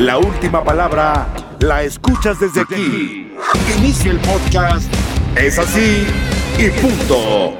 La 0.00 0.16
última 0.16 0.64
palabra 0.64 1.26
la 1.60 1.82
escuchas 1.82 2.40
desde 2.40 2.62
aquí. 2.62 3.34
Inicia 3.76 4.12
el 4.12 4.18
podcast. 4.20 4.90
Es 5.36 5.58
así 5.58 6.06
y 6.58 6.70
punto. 6.80 7.54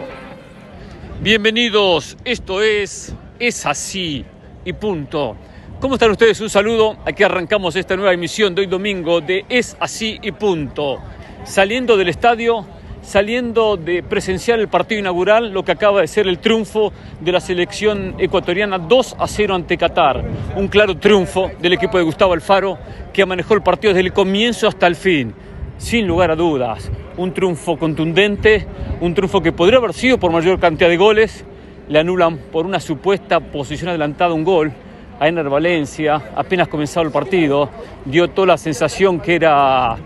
Bienvenidos, 1.20 2.16
esto 2.24 2.62
es 2.62 3.14
Es 3.38 3.66
así 3.66 4.24
y 4.64 4.72
punto. 4.72 5.36
¿Cómo 5.82 5.96
están 5.96 6.12
ustedes? 6.12 6.40
Un 6.40 6.48
saludo. 6.48 6.96
Aquí 7.04 7.22
arrancamos 7.24 7.76
esta 7.76 7.94
nueva 7.94 8.14
emisión 8.14 8.54
de 8.54 8.62
hoy 8.62 8.68
domingo 8.68 9.20
de 9.20 9.44
Es 9.50 9.76
así 9.78 10.18
y 10.22 10.32
punto. 10.32 10.98
Saliendo 11.44 11.98
del 11.98 12.08
estadio, 12.08 12.66
saliendo 13.02 13.76
de 13.76 14.02
presenciar 14.02 14.60
el 14.60 14.68
partido 14.68 15.00
inaugural, 15.00 15.52
lo 15.52 15.64
que 15.64 15.72
acaba 15.72 16.00
de 16.00 16.06
ser 16.06 16.26
el 16.28 16.38
triunfo 16.38 16.92
de 17.20 17.32
la 17.32 17.40
selección 17.40 18.14
ecuatoriana 18.18 18.78
2 18.78 19.16
a 19.18 19.26
0 19.26 19.54
ante 19.54 19.76
Qatar. 19.76 20.24
Un 20.56 20.68
claro 20.68 20.96
triunfo 20.96 21.50
del 21.60 21.72
equipo 21.72 21.98
de 21.98 22.04
Gustavo 22.04 22.32
Alfaro 22.32 22.78
que 23.12 23.26
manejó 23.26 23.54
el 23.54 23.62
partido 23.62 23.92
desde 23.92 24.06
el 24.06 24.12
comienzo 24.12 24.68
hasta 24.68 24.86
el 24.86 24.96
fin. 24.96 25.34
Sin 25.78 26.06
lugar 26.06 26.30
a 26.30 26.36
dudas, 26.36 26.90
un 27.16 27.32
triunfo 27.32 27.78
contundente, 27.78 28.66
un 29.00 29.14
triunfo 29.14 29.40
que 29.40 29.52
podría 29.52 29.78
haber 29.78 29.94
sido 29.94 30.18
por 30.18 30.30
mayor 30.30 30.60
cantidad 30.60 30.90
de 30.90 30.96
goles, 30.98 31.44
le 31.88 31.98
anulan 31.98 32.36
por 32.36 32.66
una 32.66 32.80
supuesta 32.80 33.40
posición 33.40 33.88
adelantada 33.88 34.34
un 34.34 34.44
gol 34.44 34.72
a 35.18 35.26
Ener 35.26 35.48
Valencia, 35.48 36.30
apenas 36.36 36.68
comenzado 36.68 37.04
el 37.04 37.12
partido, 37.12 37.68
dio 38.04 38.28
toda 38.28 38.48
la 38.48 38.58
sensación 38.58 39.20
que 39.20 39.34
era 39.34 39.96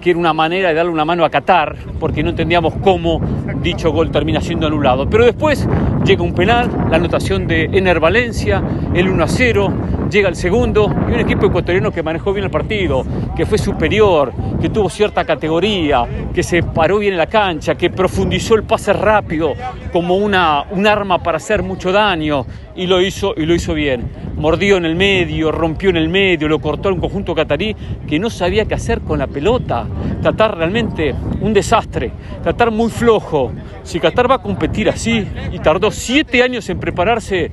que 0.00 0.10
era 0.10 0.18
una 0.18 0.32
manera 0.32 0.68
de 0.70 0.74
darle 0.74 0.90
una 0.90 1.04
mano 1.04 1.24
a 1.24 1.30
Qatar, 1.30 1.76
porque 1.98 2.22
no 2.22 2.30
entendíamos 2.30 2.74
cómo 2.82 3.20
dicho 3.62 3.92
gol 3.92 4.10
termina 4.10 4.40
siendo 4.40 4.66
anulado. 4.66 5.08
Pero 5.08 5.24
después 5.24 5.68
llega 6.04 6.22
un 6.22 6.34
penal, 6.34 6.70
la 6.90 6.96
anotación 6.96 7.46
de 7.46 7.64
Ener 7.64 8.00
Valencia, 8.00 8.62
el 8.94 9.08
1 9.08 9.24
a 9.24 9.28
0, 9.28 9.72
llega 10.10 10.28
el 10.28 10.36
segundo 10.36 10.92
y 11.08 11.12
un 11.12 11.20
equipo 11.20 11.46
ecuatoriano 11.46 11.92
que 11.92 12.02
manejó 12.02 12.32
bien 12.32 12.44
el 12.44 12.50
partido, 12.50 13.04
que 13.36 13.46
fue 13.46 13.58
superior, 13.58 14.32
que 14.60 14.68
tuvo 14.68 14.90
cierta 14.90 15.24
categoría, 15.24 16.06
que 16.34 16.42
se 16.42 16.62
paró 16.62 16.98
bien 16.98 17.12
en 17.12 17.18
la 17.18 17.26
cancha, 17.26 17.74
que 17.76 17.90
profundizó 17.90 18.54
el 18.54 18.64
pase 18.64 18.92
rápido 18.92 19.54
como 19.92 20.16
una, 20.16 20.64
un 20.70 20.86
arma 20.86 21.22
para 21.22 21.36
hacer 21.36 21.62
mucho 21.62 21.92
daño 21.92 22.44
y 22.74 22.86
lo 22.86 23.00
hizo 23.00 23.34
y 23.36 23.46
lo 23.46 23.54
hizo 23.54 23.74
bien. 23.74 24.10
Mordió 24.40 24.78
en 24.78 24.86
el 24.86 24.96
medio, 24.96 25.52
rompió 25.52 25.90
en 25.90 25.98
el 25.98 26.08
medio, 26.08 26.48
lo 26.48 26.60
cortó 26.60 26.88
en 26.88 26.94
un 26.94 27.00
conjunto 27.02 27.34
catarí 27.34 27.76
que 28.08 28.18
no 28.18 28.30
sabía 28.30 28.64
qué 28.64 28.72
hacer 28.72 29.02
con 29.02 29.18
la 29.18 29.26
pelota. 29.26 29.86
Qatar 30.22 30.56
realmente 30.56 31.14
un 31.42 31.52
desastre, 31.52 32.10
Qatar 32.42 32.70
muy 32.70 32.88
flojo. 32.88 33.52
Si 33.82 34.00
Qatar 34.00 34.30
va 34.30 34.36
a 34.36 34.42
competir 34.42 34.88
así 34.88 35.26
y 35.52 35.58
tardó 35.58 35.90
siete 35.90 36.42
años 36.42 36.70
en 36.70 36.80
prepararse, 36.80 37.52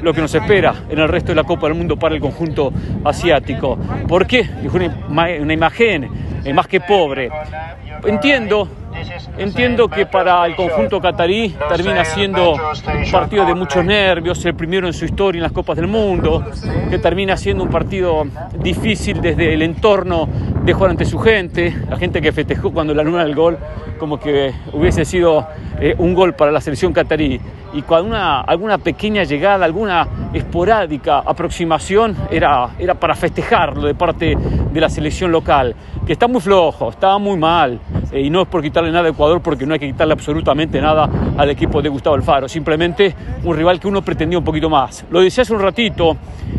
lo 0.00 0.14
que 0.14 0.22
nos 0.22 0.34
espera 0.34 0.74
en 0.88 0.98
el 0.98 1.08
resto 1.08 1.32
de 1.32 1.36
la 1.36 1.44
Copa 1.44 1.66
del 1.66 1.76
Mundo 1.76 1.98
para 1.98 2.14
el 2.14 2.22
conjunto 2.22 2.72
asiático. 3.04 3.76
¿Por 4.08 4.26
qué? 4.26 4.40
Es 4.40 4.72
una, 4.72 4.96
una 5.10 5.52
imagen 5.52 6.08
más 6.54 6.68
que 6.68 6.80
pobre. 6.80 7.28
Entiendo 8.04 8.68
Entiendo 9.38 9.88
que 9.88 10.06
para 10.06 10.44
el 10.46 10.54
conjunto 10.54 11.00
catarí 11.00 11.54
termina 11.68 12.04
siendo 12.04 12.52
un 12.52 13.10
partido 13.10 13.44
de 13.46 13.54
muchos 13.54 13.84
nervios, 13.84 14.44
el 14.44 14.54
primero 14.54 14.86
en 14.86 14.92
su 14.92 15.04
historia 15.04 15.38
en 15.38 15.42
las 15.42 15.52
Copas 15.52 15.76
del 15.76 15.86
Mundo, 15.86 16.44
que 16.90 16.98
termina 16.98 17.36
siendo 17.36 17.64
un 17.64 17.70
partido 17.70 18.24
difícil 18.58 19.20
desde 19.20 19.54
el 19.54 19.62
entorno 19.62 20.28
de 20.62 20.72
jugar 20.72 20.90
ante 20.90 21.04
su 21.04 21.18
gente, 21.18 21.74
la 21.88 21.96
gente 21.96 22.20
que 22.20 22.32
festejó 22.32 22.72
cuando 22.72 22.94
la 22.94 23.02
luna 23.02 23.24
del 23.24 23.34
gol, 23.34 23.58
como 23.98 24.20
que 24.20 24.52
hubiese 24.72 25.04
sido 25.04 25.46
eh, 25.80 25.94
un 25.98 26.14
gol 26.14 26.34
para 26.34 26.52
la 26.52 26.60
selección 26.60 26.92
catarí. 26.92 27.40
Y 27.72 27.82
cuando 27.82 28.10
una, 28.10 28.42
alguna 28.42 28.78
pequeña 28.78 29.24
llegada, 29.24 29.64
alguna 29.64 30.06
esporádica 30.34 31.20
aproximación 31.20 32.16
era, 32.30 32.70
era 32.78 32.94
para 32.94 33.14
festejarlo 33.14 33.86
de 33.86 33.94
parte 33.94 34.36
de 34.36 34.80
la 34.80 34.90
selección 34.90 35.32
local, 35.32 35.74
que 36.06 36.12
está 36.12 36.28
muy 36.28 36.40
flojo, 36.40 36.90
estaba 36.90 37.18
muy 37.18 37.38
mal, 37.38 37.80
eh, 38.12 38.20
y 38.20 38.30
no 38.30 38.42
es 38.42 38.48
por 38.48 38.62
quitarle 38.62 38.90
nada 38.92 39.08
a 39.08 39.10
Ecuador, 39.10 39.40
porque 39.40 39.66
no 39.66 39.74
hay 39.74 39.80
que 39.80 39.86
quitarle 39.86 40.12
absolutamente 40.12 40.80
nada 40.80 41.08
al 41.36 41.50
equipo 41.50 41.80
de 41.80 41.88
Gustavo 41.88 42.16
Alfaro, 42.16 42.48
simplemente 42.48 43.14
un 43.44 43.56
rival 43.56 43.80
que 43.80 43.88
uno 43.88 44.02
pretendía 44.02 44.38
un 44.38 44.44
poquito 44.44 44.68
más. 44.68 45.04
Lo 45.10 45.20
decía 45.20 45.42
hace 45.42 45.54
un 45.54 45.60
ratito, 45.60 46.16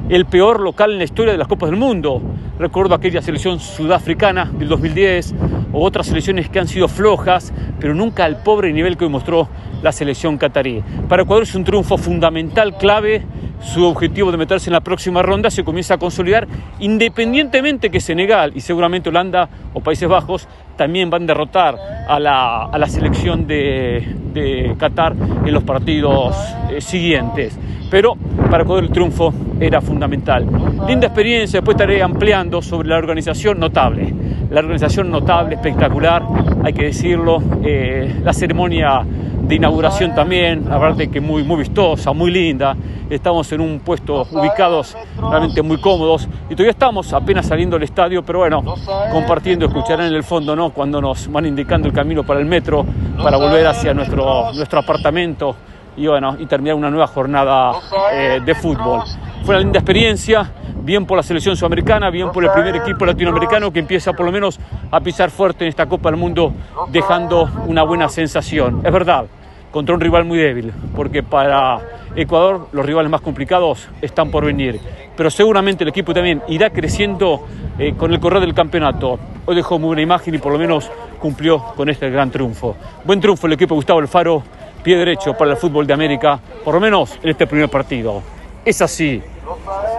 el 0.09 0.25
peor 0.25 0.59
local 0.59 0.91
en 0.91 0.97
la 0.97 1.03
historia 1.03 1.31
de 1.31 1.38
las 1.38 1.47
Copas 1.47 1.69
del 1.69 1.80
Mundo. 1.80 2.22
Recuerdo 2.63 2.96
aquella 2.96 3.22
selección 3.22 3.59
sudafricana 3.59 4.46
del 4.46 4.69
2010 4.69 5.35
o 5.74 5.84
otras 5.84 6.07
selecciones 6.07 6.47
que 6.47 6.59
han 6.59 6.68
sido 6.69 6.88
flojas, 6.88 7.53
pero 7.78 7.94
nunca 7.94 8.24
al 8.24 8.41
pobre 8.41 8.72
nivel 8.72 8.96
que 8.96 9.03
hoy 9.03 9.12
mostró 9.12 9.50
la 9.81 9.91
selección 9.91 10.38
catarí. 10.38 10.81
Para 11.09 11.23
Ecuador 11.23 11.44
es 11.44 11.56
un 11.56 11.66
triunfo 11.66 11.97
fundamental, 11.97 12.78
clave. 12.78 13.25
Su 13.59 13.85
objetivo 13.85 14.31
de 14.31 14.38
meterse 14.38 14.69
en 14.69 14.73
la 14.75 14.79
próxima 14.79 15.22
ronda 15.22 15.52
se 15.52 15.66
comienza 15.66 15.96
a 15.96 15.97
consolidar, 15.97 16.47
independientemente 16.79 17.90
que 17.90 18.00
Senegal 18.00 18.53
y 18.56 18.62
seguramente 18.62 19.09
Holanda 19.09 19.50
o 19.73 19.81
Países 19.81 20.07
Bajos 20.07 20.47
también 20.78 21.09
van 21.09 21.23
a 21.23 21.25
derrotar 21.25 21.75
a 22.07 22.18
la, 22.18 22.88
selección 22.88 23.46
de, 23.46 24.07
de, 24.34 24.73
Qatar 24.78 25.16
en 25.46 25.53
los 25.53 25.63
partidos 25.63 26.34
eh, 26.72 26.79
siguientes. 26.79 27.59
Pero 27.94 28.16
para 28.50 28.64
Ecuador 28.64 28.86
el 28.86 28.90
triunfo 28.90 29.31
era 29.59 29.80
fundamental. 29.80 30.48
Linda 30.88 31.06
experiencia, 31.06 31.59
después 31.59 31.76
estaré 31.76 32.02
ampliando 32.02 32.59
sobre 32.59 32.90
la 32.90 32.98
organización 32.98 33.59
notable. 33.59 34.12
La 34.50 34.62
organización 34.62 35.12
notable, 35.12 35.54
espectacular, 35.54 36.24
hay 36.64 36.74
que 36.74 36.86
decirlo. 36.86 37.38
Eh, 37.64 38.20
la 38.24 38.34
ceremonia 38.34 39.06
de 39.44 39.56
inauguración 39.56 40.16
también, 40.16 40.66
verdad 40.66 40.98
que 41.08 41.22
muy, 41.22 41.44
muy 41.44 41.58
vistosa, 41.58 42.14
muy 42.14 42.32
linda. 42.32 42.76
Estamos 43.12 43.52
en 43.52 43.62
un 43.62 43.80
puesto 43.82 44.26
ubicados 44.32 44.98
realmente 45.30 45.62
muy 45.62 45.78
cómodos 45.78 46.28
y 46.50 46.56
todavía 46.56 46.72
estamos 46.72 47.14
apenas 47.14 47.46
saliendo 47.46 47.76
del 47.76 47.84
estadio, 47.84 48.24
pero 48.24 48.40
bueno, 48.40 48.64
compartiendo, 49.12 49.68
escucharán 49.68 50.08
en 50.08 50.16
el 50.16 50.24
fondo, 50.24 50.56
¿no? 50.56 50.72
Cuando 50.72 51.00
nos 51.00 51.32
van 51.32 51.46
indicando 51.46 51.88
el 51.88 51.94
camino 51.94 52.24
para 52.24 52.40
el 52.40 52.48
metro, 52.48 52.88
para 53.22 53.38
volver 53.38 53.68
hacia 53.68 53.94
nuestro, 53.94 54.52
nuestro 54.52 54.80
apartamento 54.80 55.56
y 55.96 56.08
bueno, 56.08 56.36
y 56.40 56.46
terminar 56.46 56.76
una 56.76 56.90
nueva 56.90 57.08
jornada 57.08 57.74
eh, 58.12 58.42
de 58.44 58.56
fútbol. 58.56 59.02
Fue 59.44 59.56
una 59.56 59.64
linda 59.64 59.80
experiencia, 59.80 60.52
bien 60.81 61.06
por 61.06 61.18
la 61.18 61.24
selección 61.24 61.56
sudamericana, 61.56 62.09
bien 62.09 62.31
por 62.31 62.44
el 62.44 62.52
primer 62.52 62.76
equipo 62.76 63.06
latinoamericano 63.06 63.72
que 63.72 63.80
empieza 63.80 64.14
por 64.14 64.26
lo 64.26 64.32
menos 64.32 64.59
a 64.92 65.00
pisar 65.00 65.30
fuerte 65.30 65.66
en 65.66 65.70
esta 65.70 65.86
Copa 65.86 66.09
del 66.09 66.20
Mundo, 66.20 66.53
dejando 66.90 67.50
una 67.68 67.84
buena 67.84 68.09
sensación. 68.09 68.82
Es 68.84 68.92
verdad, 68.92 69.26
contra 69.72 69.96
un 69.96 70.02
rival 70.02 70.26
muy 70.26 70.38
débil, 70.38 70.72
porque 70.96 71.24
para 71.24 71.80
Ecuador 72.16 72.68
los 72.72 72.86
rivales 72.86 73.09
más 73.09 73.22
complicados 73.22 73.90
están 74.02 74.30
por 74.30 74.46
venir, 74.46 74.80
pero 75.18 75.32
seguramente 75.32 75.84
el 75.84 75.90
equipo 75.90 76.14
también 76.14 76.42
irá 76.48 76.70
creciendo 76.70 77.46
eh, 77.80 77.96
con 77.98 78.14
el 78.14 78.20
correr 78.20 78.42
del 78.42 78.53
campeonato. 78.53 79.20
Hoy 79.46 79.56
dejó 79.56 79.80
muy 79.80 79.88
buena 79.88 80.03
imagen 80.03 80.36
y 80.36 80.38
por 80.38 80.52
lo 80.52 80.59
menos 80.59 80.92
cumplió 81.20 81.59
con 81.76 81.90
este 81.90 82.09
gran 82.09 82.30
triunfo. 82.30 82.76
Buen 83.03 83.20
triunfo 83.20 83.48
el 83.48 83.53
equipo 83.53 83.74
de 83.74 83.78
Gustavo 83.78 84.00
Alfaro, 84.00 84.44
pie 84.84 84.98
derecho 84.98 85.34
para 85.36 85.52
el 85.52 85.58
fútbol 85.58 85.88
de 85.88 85.94
América, 85.94 86.40
por 86.64 86.76
lo 86.76 86.80
menos 86.82 87.18
en 87.24 87.30
este 87.30 87.48
primer 87.48 87.70
partido. 87.70 88.22
Es 88.66 88.82
así 88.82 89.24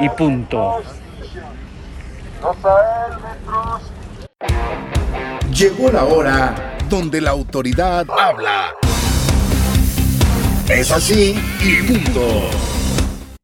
y 0.01 0.09
punto. 0.11 0.83
Llegó 5.53 5.91
la 5.91 6.05
hora 6.05 6.77
donde 6.89 7.21
la 7.21 7.31
autoridad 7.31 8.07
habla. 8.11 8.75
Es 10.69 10.91
así 10.93 11.35
y 11.63 11.83
punto. 11.87 12.51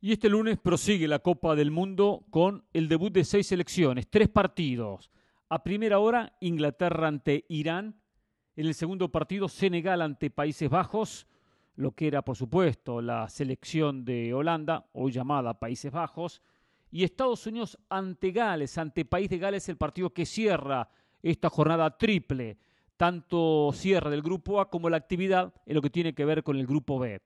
Y 0.03 0.13
este 0.13 0.29
lunes 0.29 0.59
prosigue 0.59 1.07
la 1.07 1.19
Copa 1.19 1.55
del 1.55 1.71
Mundo 1.71 2.25
con 2.31 2.65
el 2.73 2.89
debut 2.89 3.13
de 3.13 3.25
seis 3.25 3.47
selecciones, 3.47 4.09
tres 4.09 4.29
partidos. 4.29 5.11
A 5.49 5.63
primera 5.63 5.99
hora, 5.99 6.37
Inglaterra 6.41 7.09
ante 7.09 7.45
Irán. 7.49 8.01
En 8.57 8.67
el 8.67 8.75
segundo 8.75 9.11
partido, 9.11 9.49
Senegal 9.49 10.03
ante 10.03 10.31
Países 10.31 10.69
Bajos 10.69 11.27
lo 11.81 11.93
que 11.93 12.07
era, 12.07 12.23
por 12.23 12.37
supuesto, 12.37 13.01
la 13.01 13.27
selección 13.31 14.05
de 14.05 14.35
Holanda, 14.35 14.87
hoy 14.93 15.13
llamada 15.13 15.59
Países 15.59 15.91
Bajos, 15.91 16.43
y 16.91 17.05
Estados 17.05 17.47
Unidos 17.47 17.79
ante 17.89 18.33
Gales, 18.33 18.77
ante 18.77 19.07
País 19.07 19.31
de 19.31 19.39
Gales, 19.39 19.67
el 19.71 19.79
partido 19.79 20.13
que 20.13 20.27
cierra 20.27 20.91
esta 21.23 21.49
jornada 21.49 21.97
triple, 21.97 22.59
tanto 22.99 23.71
cierre 23.73 24.11
del 24.11 24.21
grupo 24.21 24.61
A 24.61 24.69
como 24.69 24.91
la 24.91 24.99
actividad 24.99 25.55
en 25.65 25.75
lo 25.75 25.81
que 25.81 25.89
tiene 25.89 26.15
que 26.15 26.27
ver 26.27 26.43
con 26.43 26.59
el 26.59 26.67
grupo 26.67 26.99
B. 26.99 27.23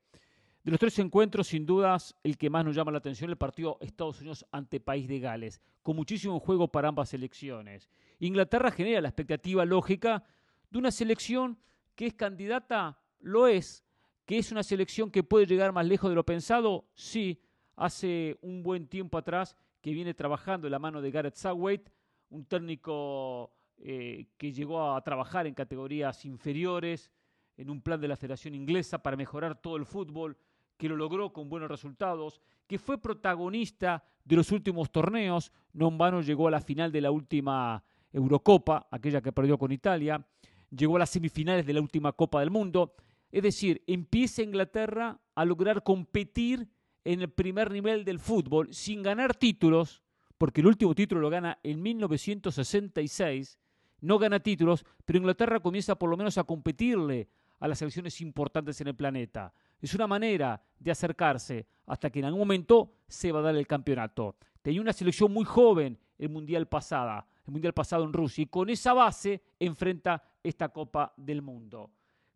De 0.62 0.70
los 0.70 0.78
tres 0.78 1.00
encuentros, 1.00 1.48
sin 1.48 1.66
dudas, 1.66 2.14
el 2.22 2.38
que 2.38 2.48
más 2.48 2.64
nos 2.64 2.76
llama 2.76 2.92
la 2.92 2.98
atención 2.98 3.30
es 3.30 3.32
el 3.32 3.38
partido 3.38 3.76
Estados 3.80 4.20
Unidos 4.20 4.46
ante 4.52 4.78
País 4.78 5.08
de 5.08 5.18
Gales, 5.18 5.60
con 5.82 5.96
muchísimo 5.96 6.38
juego 6.38 6.68
para 6.68 6.88
ambas 6.88 7.08
selecciones. 7.08 7.90
Inglaterra 8.20 8.70
genera 8.70 9.00
la 9.00 9.08
expectativa 9.08 9.64
lógica 9.64 10.22
de 10.70 10.78
una 10.78 10.92
selección 10.92 11.58
que 11.96 12.06
es 12.06 12.14
candidata, 12.14 13.00
lo 13.18 13.48
es, 13.48 13.83
¿Que 14.24 14.38
es 14.38 14.52
una 14.52 14.62
selección 14.62 15.10
que 15.10 15.22
puede 15.22 15.46
llegar 15.46 15.72
más 15.72 15.86
lejos 15.86 16.10
de 16.10 16.16
lo 16.16 16.24
pensado? 16.24 16.86
Sí, 16.94 17.42
hace 17.76 18.38
un 18.40 18.62
buen 18.62 18.86
tiempo 18.88 19.18
atrás 19.18 19.56
que 19.82 19.92
viene 19.92 20.14
trabajando 20.14 20.66
en 20.66 20.72
la 20.72 20.78
mano 20.78 21.02
de 21.02 21.10
Gareth 21.10 21.36
Southgate, 21.36 21.92
un 22.30 22.46
técnico 22.46 23.52
eh, 23.76 24.28
que 24.38 24.52
llegó 24.52 24.94
a 24.94 25.04
trabajar 25.04 25.46
en 25.46 25.52
categorías 25.52 26.24
inferiores, 26.24 27.10
en 27.56 27.68
un 27.68 27.82
plan 27.82 28.00
de 28.00 28.08
la 28.08 28.16
Federación 28.16 28.54
Inglesa 28.54 29.02
para 29.02 29.16
mejorar 29.16 29.60
todo 29.60 29.76
el 29.76 29.84
fútbol, 29.84 30.38
que 30.78 30.88
lo 30.88 30.96
logró 30.96 31.32
con 31.32 31.50
buenos 31.50 31.68
resultados, 31.68 32.40
que 32.66 32.78
fue 32.78 32.96
protagonista 32.96 34.02
de 34.24 34.36
los 34.36 34.50
últimos 34.52 34.90
torneos, 34.90 35.52
no 35.74 35.88
en 35.88 35.98
vano 35.98 36.22
llegó 36.22 36.48
a 36.48 36.50
la 36.50 36.60
final 36.60 36.90
de 36.90 37.02
la 37.02 37.10
última 37.10 37.84
Eurocopa, 38.10 38.88
aquella 38.90 39.20
que 39.20 39.32
perdió 39.32 39.58
con 39.58 39.70
Italia, 39.70 40.26
llegó 40.70 40.96
a 40.96 41.00
las 41.00 41.10
semifinales 41.10 41.66
de 41.66 41.74
la 41.74 41.80
última 41.80 42.12
Copa 42.12 42.40
del 42.40 42.50
Mundo, 42.50 42.94
es 43.34 43.42
decir, 43.42 43.82
empieza 43.88 44.42
Inglaterra 44.42 45.20
a 45.34 45.44
lograr 45.44 45.82
competir 45.82 46.68
en 47.02 47.20
el 47.20 47.28
primer 47.32 47.72
nivel 47.72 48.04
del 48.04 48.20
fútbol 48.20 48.72
sin 48.72 49.02
ganar 49.02 49.34
títulos, 49.34 50.04
porque 50.38 50.60
el 50.60 50.68
último 50.68 50.94
título 50.94 51.20
lo 51.20 51.30
gana 51.30 51.58
en 51.64 51.82
1966, 51.82 53.58
no 54.02 54.20
gana 54.20 54.38
títulos, 54.38 54.86
pero 55.04 55.18
Inglaterra 55.18 55.58
comienza 55.58 55.96
por 55.96 56.10
lo 56.10 56.16
menos 56.16 56.38
a 56.38 56.44
competirle 56.44 57.28
a 57.58 57.66
las 57.66 57.80
selecciones 57.80 58.20
importantes 58.20 58.80
en 58.80 58.86
el 58.86 58.94
planeta. 58.94 59.52
Es 59.80 59.92
una 59.96 60.06
manera 60.06 60.62
de 60.78 60.92
acercarse 60.92 61.66
hasta 61.86 62.10
que 62.10 62.20
en 62.20 62.26
algún 62.26 62.38
momento 62.38 62.92
se 63.08 63.32
va 63.32 63.40
a 63.40 63.42
dar 63.42 63.56
el 63.56 63.66
campeonato. 63.66 64.36
Tenía 64.62 64.80
una 64.80 64.92
selección 64.92 65.32
muy 65.32 65.44
joven 65.44 65.98
el 66.18 66.28
mundial 66.28 66.68
pasada, 66.68 67.26
el 67.44 67.52
mundial 67.52 67.74
pasado 67.74 68.04
en 68.04 68.12
Rusia, 68.12 68.42
y 68.42 68.46
con 68.46 68.70
esa 68.70 68.92
base 68.92 69.42
enfrenta 69.58 70.22
esta 70.40 70.68
Copa 70.68 71.12
del 71.16 71.42
Mundo. 71.42 71.90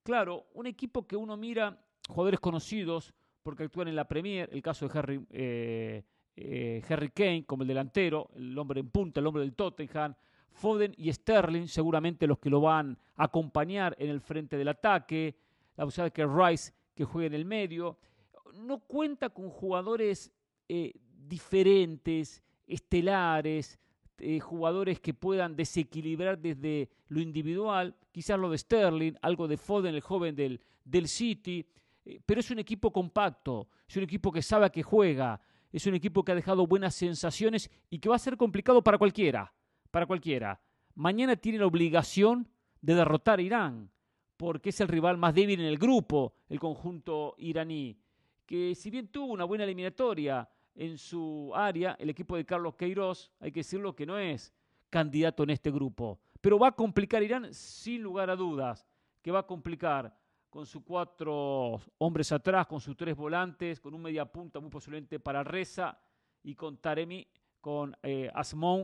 Claro, 0.09 0.47
un 0.55 0.67
equipo 0.67 1.07
que 1.07 1.17
uno 1.17 1.37
mira, 1.37 1.79
jugadores 2.09 2.41
conocidos, 2.41 3.13
porque 3.43 3.65
actúan 3.65 3.89
en 3.89 3.95
la 3.95 4.09
Premier, 4.09 4.49
el 4.51 4.63
caso 4.63 4.89
de 4.89 4.99
Harry, 4.99 5.27
eh, 5.29 6.03
eh, 6.35 6.83
Harry 6.89 7.11
Kane 7.11 7.45
como 7.45 7.63
el 7.63 7.69
delantero, 7.69 8.31
el 8.35 8.57
hombre 8.57 8.81
en 8.81 8.89
punta, 8.89 9.21
el 9.21 9.27
hombre 9.27 9.43
del 9.43 9.55
Tottenham, 9.55 10.15
Foden 10.51 10.95
y 10.97 11.13
Sterling, 11.13 11.67
seguramente 11.67 12.27
los 12.27 12.39
que 12.39 12.49
lo 12.49 12.63
van 12.63 12.97
a 13.17 13.25
acompañar 13.25 13.95
en 13.99 14.09
el 14.09 14.23
frente 14.23 14.57
del 14.57 14.69
ataque, 14.69 15.37
la 15.77 15.85
posibilidad 15.85 16.07
de 16.07 16.13
que 16.13 16.27
Rice 16.27 16.73
que 16.95 17.05
juegue 17.05 17.27
en 17.27 17.35
el 17.35 17.45
medio, 17.45 17.99
no 18.55 18.79
cuenta 18.79 19.29
con 19.29 19.51
jugadores 19.51 20.33
eh, 20.71 20.95
diferentes, 21.05 22.43
estelares, 22.67 23.79
eh, 24.21 24.41
jugadores 24.41 25.01
que 25.01 25.15
puedan 25.15 25.57
desequilibrar 25.57 26.39
desde 26.39 26.91
lo 27.09 27.21
individual, 27.21 27.95
quizás 28.13 28.39
lo 28.39 28.51
de 28.51 28.59
Sterling, 28.59 29.15
algo 29.23 29.49
de 29.49 29.57
Foden, 29.57 29.95
el 29.95 30.01
joven 30.01 30.35
del, 30.35 30.61
del 30.85 31.09
City, 31.09 31.67
eh, 32.05 32.21
pero 32.25 32.41
es 32.41 32.51
un 32.51 32.59
equipo 32.59 32.93
compacto, 32.93 33.69
es 33.87 33.97
un 33.97 34.03
equipo 34.03 34.33
que 34.33 34.43
sabe 34.43 34.67
a 34.67 34.71
qué 34.71 34.83
juega, 34.83 35.41
es 35.71 35.87
un 35.87 35.95
equipo 35.95 36.25
que 36.25 36.33
ha 36.33 36.35
dejado 36.35 36.67
buenas 36.67 36.95
sensaciones 36.95 37.71
y 37.91 37.99
que 37.99 38.09
va 38.09 38.17
a 38.17 38.21
ser 38.21 38.37
complicado 38.37 38.83
para 38.83 38.99
cualquiera, 38.99 39.53
para 39.91 40.07
cualquiera. 40.07 40.61
Mañana 40.95 41.37
tiene 41.37 41.59
la 41.59 41.67
obligación 41.67 42.49
de 42.81 42.95
derrotar 42.95 43.39
a 43.39 43.43
Irán, 43.43 43.91
porque 44.37 44.71
es 44.71 44.81
el 44.81 44.89
rival 44.89 45.19
más 45.19 45.35
débil 45.35 45.61
en 45.61 45.67
el 45.67 45.79
grupo, 45.79 46.35
el 46.49 46.59
conjunto 46.59 47.35
iraní, 47.39 47.99
que 48.47 48.75
si 48.75 48.91
bien 48.91 49.09
tuvo 49.09 49.33
una 49.33 49.45
buena 49.45 49.65
eliminatoria, 49.65 50.49
en 50.79 50.97
su 50.97 51.51
área, 51.57 51.97
el 51.99 52.09
equipo 52.09 52.37
de 52.37 52.47
Carlos 52.47 52.77
Queiroz, 52.77 53.33
hay 53.41 53.51
que 53.51 53.61
decirlo 53.61 53.97
que 53.97 54.07
no 54.07 54.17
es 54.17 54.55
candidato 54.89 55.43
en 55.43 55.51
este 55.51 55.73
grupo. 55.73 56.21
Pero 56.41 56.57
va 56.57 56.69
a 56.69 56.73
complicar 56.73 57.21
Irán 57.21 57.53
sin 57.53 58.01
lugar 58.01 58.31
a 58.31 58.37
dudas, 58.37 58.87
que 59.21 59.33
va 59.33 59.41
a 59.41 59.47
complicar 59.47 60.17
con 60.49 60.67
sus 60.67 60.85
cuatro 60.85 61.81
hombres 61.99 62.31
atrás, 62.31 62.69
con 62.69 62.81
sus 62.81 62.97
tres 62.97 63.17
volantes, 63.17 63.81
con 63.81 63.93
un 63.93 64.03
media 64.03 64.25
punta 64.25 64.61
muy 64.61 64.71
posiblemente 64.71 65.19
para 65.19 65.43
Reza 65.43 65.99
y 66.45 66.55
con 66.55 66.77
Taremi, 66.77 67.27
con 67.61 67.97
eh, 68.05 68.31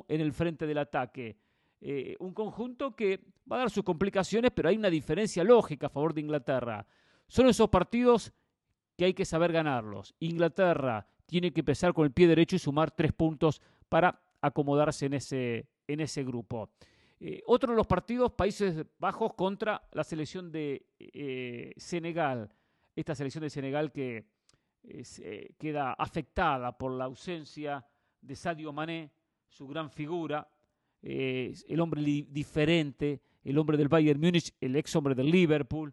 en 0.08 0.20
el 0.20 0.32
frente 0.32 0.66
del 0.66 0.78
ataque. 0.78 1.38
Eh, 1.80 2.16
un 2.18 2.34
conjunto 2.34 2.96
que 2.96 3.20
va 3.50 3.56
a 3.56 3.58
dar 3.60 3.70
sus 3.70 3.84
complicaciones, 3.84 4.50
pero 4.50 4.68
hay 4.68 4.76
una 4.76 4.90
diferencia 4.90 5.44
lógica 5.44 5.86
a 5.86 5.90
favor 5.90 6.12
de 6.12 6.22
Inglaterra. 6.22 6.84
Son 7.28 7.46
esos 7.46 7.70
partidos 7.70 8.32
que 8.96 9.04
hay 9.04 9.14
que 9.14 9.24
saber 9.24 9.52
ganarlos. 9.52 10.16
Inglaterra 10.18 11.06
tiene 11.26 11.52
que 11.52 11.60
empezar 11.60 11.92
con 11.92 12.04
el 12.04 12.12
pie 12.12 12.26
derecho 12.26 12.56
y 12.56 12.58
sumar 12.58 12.90
tres 12.90 13.12
puntos 13.12 13.60
para 13.88 14.20
acomodarse 14.40 15.06
en 15.06 15.14
ese, 15.14 15.66
en 15.86 16.00
ese 16.00 16.24
grupo. 16.24 16.70
Eh, 17.20 17.42
otro 17.46 17.70
de 17.70 17.76
los 17.76 17.86
partidos, 17.86 18.32
Países 18.32 18.84
Bajos 18.98 19.34
contra 19.34 19.82
la 19.92 20.04
selección 20.04 20.52
de 20.52 20.84
eh, 20.98 21.72
Senegal. 21.76 22.50
Esta 22.94 23.14
selección 23.14 23.42
de 23.42 23.50
Senegal 23.50 23.92
que 23.92 24.26
eh, 24.82 25.54
queda 25.58 25.94
afectada 25.94 26.76
por 26.76 26.92
la 26.92 27.04
ausencia 27.04 27.84
de 28.20 28.36
Sadio 28.36 28.72
Mané, 28.72 29.10
su 29.48 29.66
gran 29.66 29.90
figura, 29.90 30.48
el 31.02 31.80
hombre 31.80 32.02
diferente, 32.02 33.20
el 33.42 33.58
hombre 33.58 33.76
del 33.76 33.88
Bayern 33.88 34.18
Múnich, 34.18 34.54
el 34.58 34.74
ex 34.76 34.96
hombre 34.96 35.14
del 35.14 35.30
Liverpool. 35.30 35.92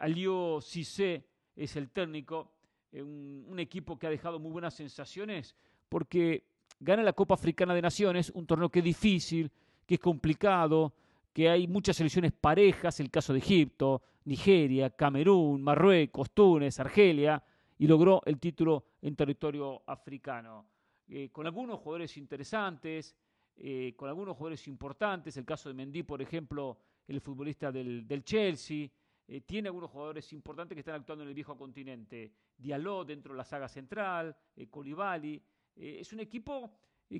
Aliou 0.00 0.60
Cissé 0.60 1.24
es 1.54 1.76
el 1.76 1.90
técnico 1.90 2.52
eh, 2.92 3.02
un, 3.02 3.58
equipo 3.58 3.98
que 3.98 4.06
ha 4.06 4.10
dejado 4.10 4.38
muy 4.38 4.50
buenas 4.50 4.74
sensaciones 4.74 5.54
porque 5.88 6.44
gana 6.80 7.02
la 7.02 7.12
Copa 7.12 7.34
Africana 7.34 7.74
de 7.74 7.82
Naciones, 7.82 8.30
un 8.34 8.46
torneo 8.46 8.70
que 8.70 8.78
es 8.80 8.84
difícil, 8.84 9.50
que 9.86 9.94
es 9.94 10.00
complicado, 10.00 10.92
que 11.32 11.48
hay 11.48 11.68
muchas 11.68 11.96
selecciones 11.96 12.32
parejas, 12.32 12.98
el 13.00 13.10
caso 13.10 13.32
de 13.32 13.40
Egipto, 13.40 14.02
Nigeria, 14.24 14.90
Camerún, 14.90 15.62
Marruecos, 15.62 16.30
Túnez, 16.30 16.80
Argelia, 16.80 17.42
y 17.78 17.86
logró 17.86 18.22
el 18.26 18.38
título 18.38 18.84
en 19.02 19.14
territorio 19.14 19.82
africano. 19.86 20.66
Eh, 21.08 21.30
con 21.30 21.46
algunos 21.46 21.80
jugadores 21.80 22.16
interesantes, 22.16 23.16
eh, 23.56 23.94
con 23.96 24.08
algunos 24.08 24.36
jugadores 24.36 24.66
importantes, 24.68 25.36
el 25.36 25.44
caso 25.44 25.68
de 25.68 25.74
Mendy, 25.74 26.02
por 26.02 26.22
ejemplo, 26.22 26.78
el 27.06 27.20
futbolista 27.20 27.70
del, 27.72 28.06
del 28.06 28.22
Chelsea, 28.24 28.88
eh, 29.32 29.42
tiene 29.42 29.68
algunos 29.68 29.92
jugadores 29.92 30.32
importantes 30.32 30.74
que 30.74 30.80
están 30.80 30.96
actuando 30.96 31.22
en 31.22 31.28
el 31.28 31.34
viejo 31.36 31.56
continente. 31.56 32.32
Diallo 32.58 33.04
dentro 33.04 33.32
de 33.32 33.38
la 33.38 33.44
saga 33.44 33.68
central, 33.68 34.34
eh, 34.56 34.66
Colibali. 34.68 35.40
Eh, 35.76 35.98
es 36.00 36.12
un 36.12 36.18
equipo 36.18 36.68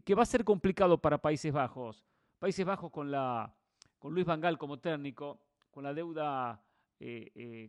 que 0.04 0.14
va 0.16 0.24
a 0.24 0.26
ser 0.26 0.42
complicado 0.42 0.98
para 0.98 1.18
Países 1.18 1.52
Bajos. 1.52 2.04
Países 2.40 2.66
Bajos 2.66 2.90
con, 2.90 3.12
la, 3.12 3.54
con 4.00 4.12
Luis 4.12 4.26
Vangal 4.26 4.58
como 4.58 4.80
técnico, 4.80 5.38
con 5.70 5.84
la 5.84 5.94
deuda 5.94 6.60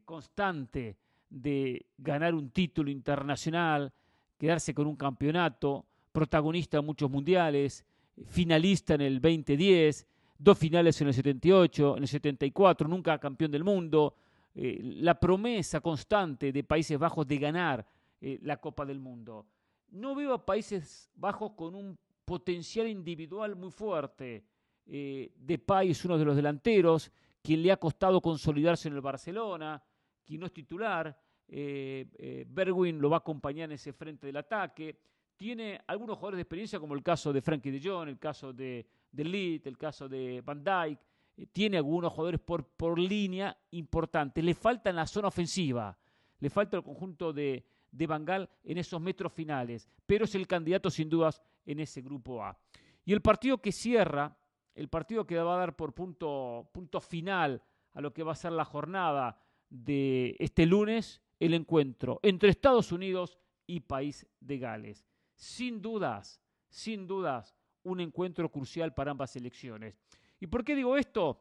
constante 0.03 0.97
de 1.29 1.85
ganar 1.97 2.33
un 2.33 2.49
título 2.49 2.89
internacional, 2.89 3.93
quedarse 4.37 4.73
con 4.73 4.87
un 4.87 4.95
campeonato, 4.95 5.85
protagonista 6.11 6.79
en 6.79 6.85
muchos 6.85 7.09
mundiales, 7.09 7.85
finalista 8.27 8.95
en 8.95 9.01
el 9.01 9.21
2010, 9.21 10.07
dos 10.37 10.57
finales 10.57 10.99
en 10.99 11.07
el 11.07 11.13
78, 11.13 11.97
en 11.97 12.03
el 12.03 12.07
74, 12.09 12.87
nunca 12.87 13.17
campeón 13.19 13.51
del 13.51 13.63
mundo, 13.63 14.15
eh, 14.53 14.79
la 14.81 15.19
promesa 15.19 15.79
constante 15.79 16.51
de 16.51 16.63
Países 16.63 16.97
Bajos 16.97 17.25
de 17.27 17.37
ganar 17.37 17.85
eh, 18.19 18.39
la 18.43 18.57
Copa 18.57 18.85
del 18.85 18.99
Mundo. 18.99 19.45
No 19.89 20.15
veo 20.15 20.33
a 20.33 20.45
Países 20.45 21.09
Bajos 21.15 21.53
con 21.53 21.75
un 21.75 21.97
potencial 22.25 22.87
individual 22.87 23.55
muy 23.55 23.71
fuerte. 23.71 24.45
Eh, 24.85 25.33
Depay 25.37 25.91
es 25.91 26.03
uno 26.05 26.17
de 26.17 26.25
los 26.25 26.35
delanteros, 26.35 27.11
quien 27.41 27.61
le 27.61 27.71
ha 27.71 27.77
costado 27.77 28.21
consolidarse 28.21 28.87
en 28.87 28.95
el 28.95 29.01
Barcelona, 29.01 29.81
quien 30.23 30.39
no 30.39 30.45
es 30.45 30.53
titular. 30.53 31.17
Eh, 31.47 32.45
Berwin 32.47 32.99
lo 32.99 33.09
va 33.09 33.17
a 33.17 33.19
acompañar 33.19 33.65
en 33.65 33.73
ese 33.73 33.93
frente 33.93 34.27
del 34.27 34.37
ataque. 34.37 34.97
Tiene 35.35 35.81
algunos 35.87 36.17
jugadores 36.17 36.37
de 36.37 36.43
experiencia, 36.43 36.79
como 36.79 36.93
el 36.93 37.01
caso 37.01 37.33
de 37.33 37.41
Frankie 37.41 37.71
de 37.71 37.81
Jong, 37.81 38.07
el 38.07 38.19
caso 38.19 38.53
de, 38.53 38.85
de 39.11 39.23
Leeds, 39.23 39.65
el 39.65 39.77
caso 39.77 40.07
de 40.07 40.41
Van 40.41 40.63
Dijk, 40.63 40.99
eh, 40.99 41.10
tiene 41.51 41.77
algunos 41.77 42.11
jugadores 42.13 42.39
por, 42.39 42.65
por 42.65 42.99
línea 42.99 43.57
importantes. 43.71 44.43
Le 44.43 44.53
falta 44.53 44.89
en 44.89 44.95
la 44.95 45.07
zona 45.07 45.29
ofensiva, 45.29 45.97
le 46.39 46.49
falta 46.49 46.77
el 46.77 46.83
conjunto 46.83 47.33
de, 47.33 47.65
de 47.91 48.07
Bangal 48.07 48.49
en 48.63 48.77
esos 48.77 49.01
metros 49.01 49.33
finales, 49.33 49.87
pero 50.05 50.25
es 50.25 50.35
el 50.35 50.47
candidato 50.47 50.89
sin 50.89 51.09
dudas 51.09 51.41
en 51.65 51.79
ese 51.79 52.01
grupo 52.01 52.43
A. 52.43 52.57
Y 53.05 53.13
el 53.13 53.21
partido 53.21 53.59
que 53.59 53.71
cierra, 53.71 54.37
el 54.75 54.87
partido 54.87 55.25
que 55.25 55.37
va 55.37 55.55
a 55.55 55.59
dar 55.59 55.75
por 55.75 55.93
punto, 55.93 56.69
punto 56.71 57.01
final 57.01 57.61
a 57.93 58.01
lo 58.01 58.13
que 58.13 58.23
va 58.23 58.31
a 58.31 58.35
ser 58.35 58.51
la 58.51 58.65
jornada 58.65 59.39
de 59.69 60.35
este 60.39 60.65
lunes, 60.65 61.21
el 61.39 61.53
encuentro 61.53 62.19
entre 62.23 62.49
Estados 62.49 62.91
Unidos 62.91 63.37
y 63.65 63.81
País 63.81 64.27
de 64.39 64.59
Gales. 64.59 65.05
Sin 65.35 65.81
dudas, 65.81 66.41
sin 66.69 67.07
dudas, 67.07 67.55
un 67.83 67.99
encuentro 67.99 68.49
crucial 68.51 68.93
para 68.93 69.11
ambas 69.11 69.31
selecciones. 69.31 69.97
¿Y 70.41 70.47
por 70.47 70.65
qué 70.65 70.75
digo 70.75 70.97
esto? 70.97 71.39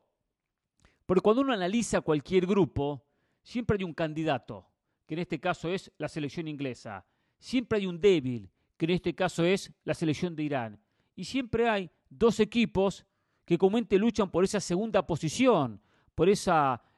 Porque 1.06 1.22
cuando 1.22 1.42
uno 1.42 1.54
analiza 1.54 2.02
cualquier 2.02 2.46
grupo, 2.46 3.02
siempre 3.42 3.78
hay 3.78 3.84
un 3.84 3.94
candidato, 3.94 4.68
que 5.06 5.14
en 5.14 5.20
este 5.20 5.40
caso 5.40 5.70
es 5.70 5.90
la 5.96 6.06
selección 6.06 6.46
inglesa. 6.46 7.04
Siempre 7.38 7.78
hay 7.78 7.86
un 7.86 7.98
débil, 7.98 8.50
que 8.76 8.84
en 8.84 8.90
este 8.90 9.14
caso 9.14 9.42
es 9.42 9.72
la 9.84 9.94
selección 9.94 10.36
de 10.36 10.42
Irán. 10.42 10.80
Y 11.16 11.24
siempre 11.24 11.66
hay 11.68 11.90
dos 12.10 12.40
equipos 12.40 13.06
que 13.46 13.56
comúnmente 13.56 13.98
luchan 13.98 14.30
por 14.30 14.44
esa 14.44 14.60
segunda 14.60 15.06
posición, 15.06 15.80
por 16.14 16.28
ese 16.28 16.52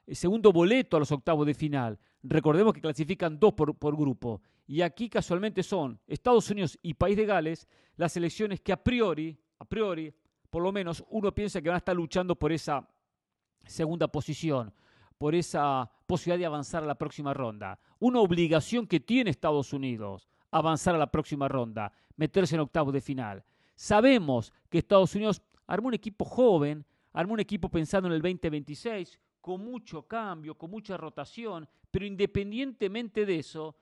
segundo 0.09 0.51
boleto 0.51 0.97
a 0.97 0.99
los 0.99 1.11
octavos 1.13 1.47
de 1.47 1.53
final. 1.53 1.97
Recordemos 2.21 2.73
que 2.73 2.81
clasifican 2.81 3.39
dos 3.39 3.53
por, 3.53 3.75
por, 3.75 3.95
grupo. 3.95 4.41
Y 4.67 4.81
aquí 4.81 5.09
casualmente 5.09 5.63
son 5.63 5.97
Estados 6.05 6.49
Unidos 6.49 6.77
y 6.81 6.95
País 6.95 7.15
de 7.15 7.25
Gales 7.25 7.65
las 7.95 8.11
selecciones 8.11 8.59
que 8.59 8.73
a 8.73 8.83
priori, 8.83 9.37
a 9.57 9.63
priori 9.65 10.13
por 10.53 10.61
lo 10.61 10.71
menos 10.71 11.03
uno 11.09 11.33
piensa 11.33 11.63
que 11.63 11.69
van 11.69 11.77
a 11.77 11.77
estar 11.79 11.95
luchando 11.95 12.35
por 12.35 12.51
esa 12.51 12.87
segunda 13.65 14.07
posición. 14.07 14.71
por 15.17 15.33
esa 15.33 15.89
posibilidad 16.05 16.37
de 16.37 16.45
avanzar 16.45 16.83
a 16.83 16.85
la 16.85 16.95
próxima 16.95 17.33
ronda. 17.33 17.79
Una 17.99 18.19
obligación 18.19 18.85
que 18.85 18.99
tiene 18.99 19.31
Estados 19.31 19.73
Unidos, 19.73 20.27
avanzar 20.51 20.93
a 20.93 20.97
la 20.99 21.09
próxima 21.09 21.47
ronda, 21.47 21.91
meterse 22.17 22.53
en 22.53 22.61
octavos 22.61 22.93
de 22.93 23.01
final. 23.01 23.43
Sabemos 23.75 24.53
que 24.69 24.79
Estados 24.79 25.15
Unidos 25.15 25.41
armó 25.65 25.87
un 25.87 25.93
equipo 25.95 26.23
joven, 26.23 26.85
armó 27.13 27.33
un 27.33 27.39
equipo 27.39 27.69
pensando 27.69 28.07
en 28.07 28.13
el 28.13 28.21
2026, 28.21 29.19
con 29.41 29.63
mucho 29.63 30.05
cambio, 30.07 30.55
con 30.55 30.69
mucha 30.69 30.97
rotación, 30.97 31.67
pero 31.89 32.05
independientemente 32.05 33.25
de 33.25 33.39
eso, 33.39 33.75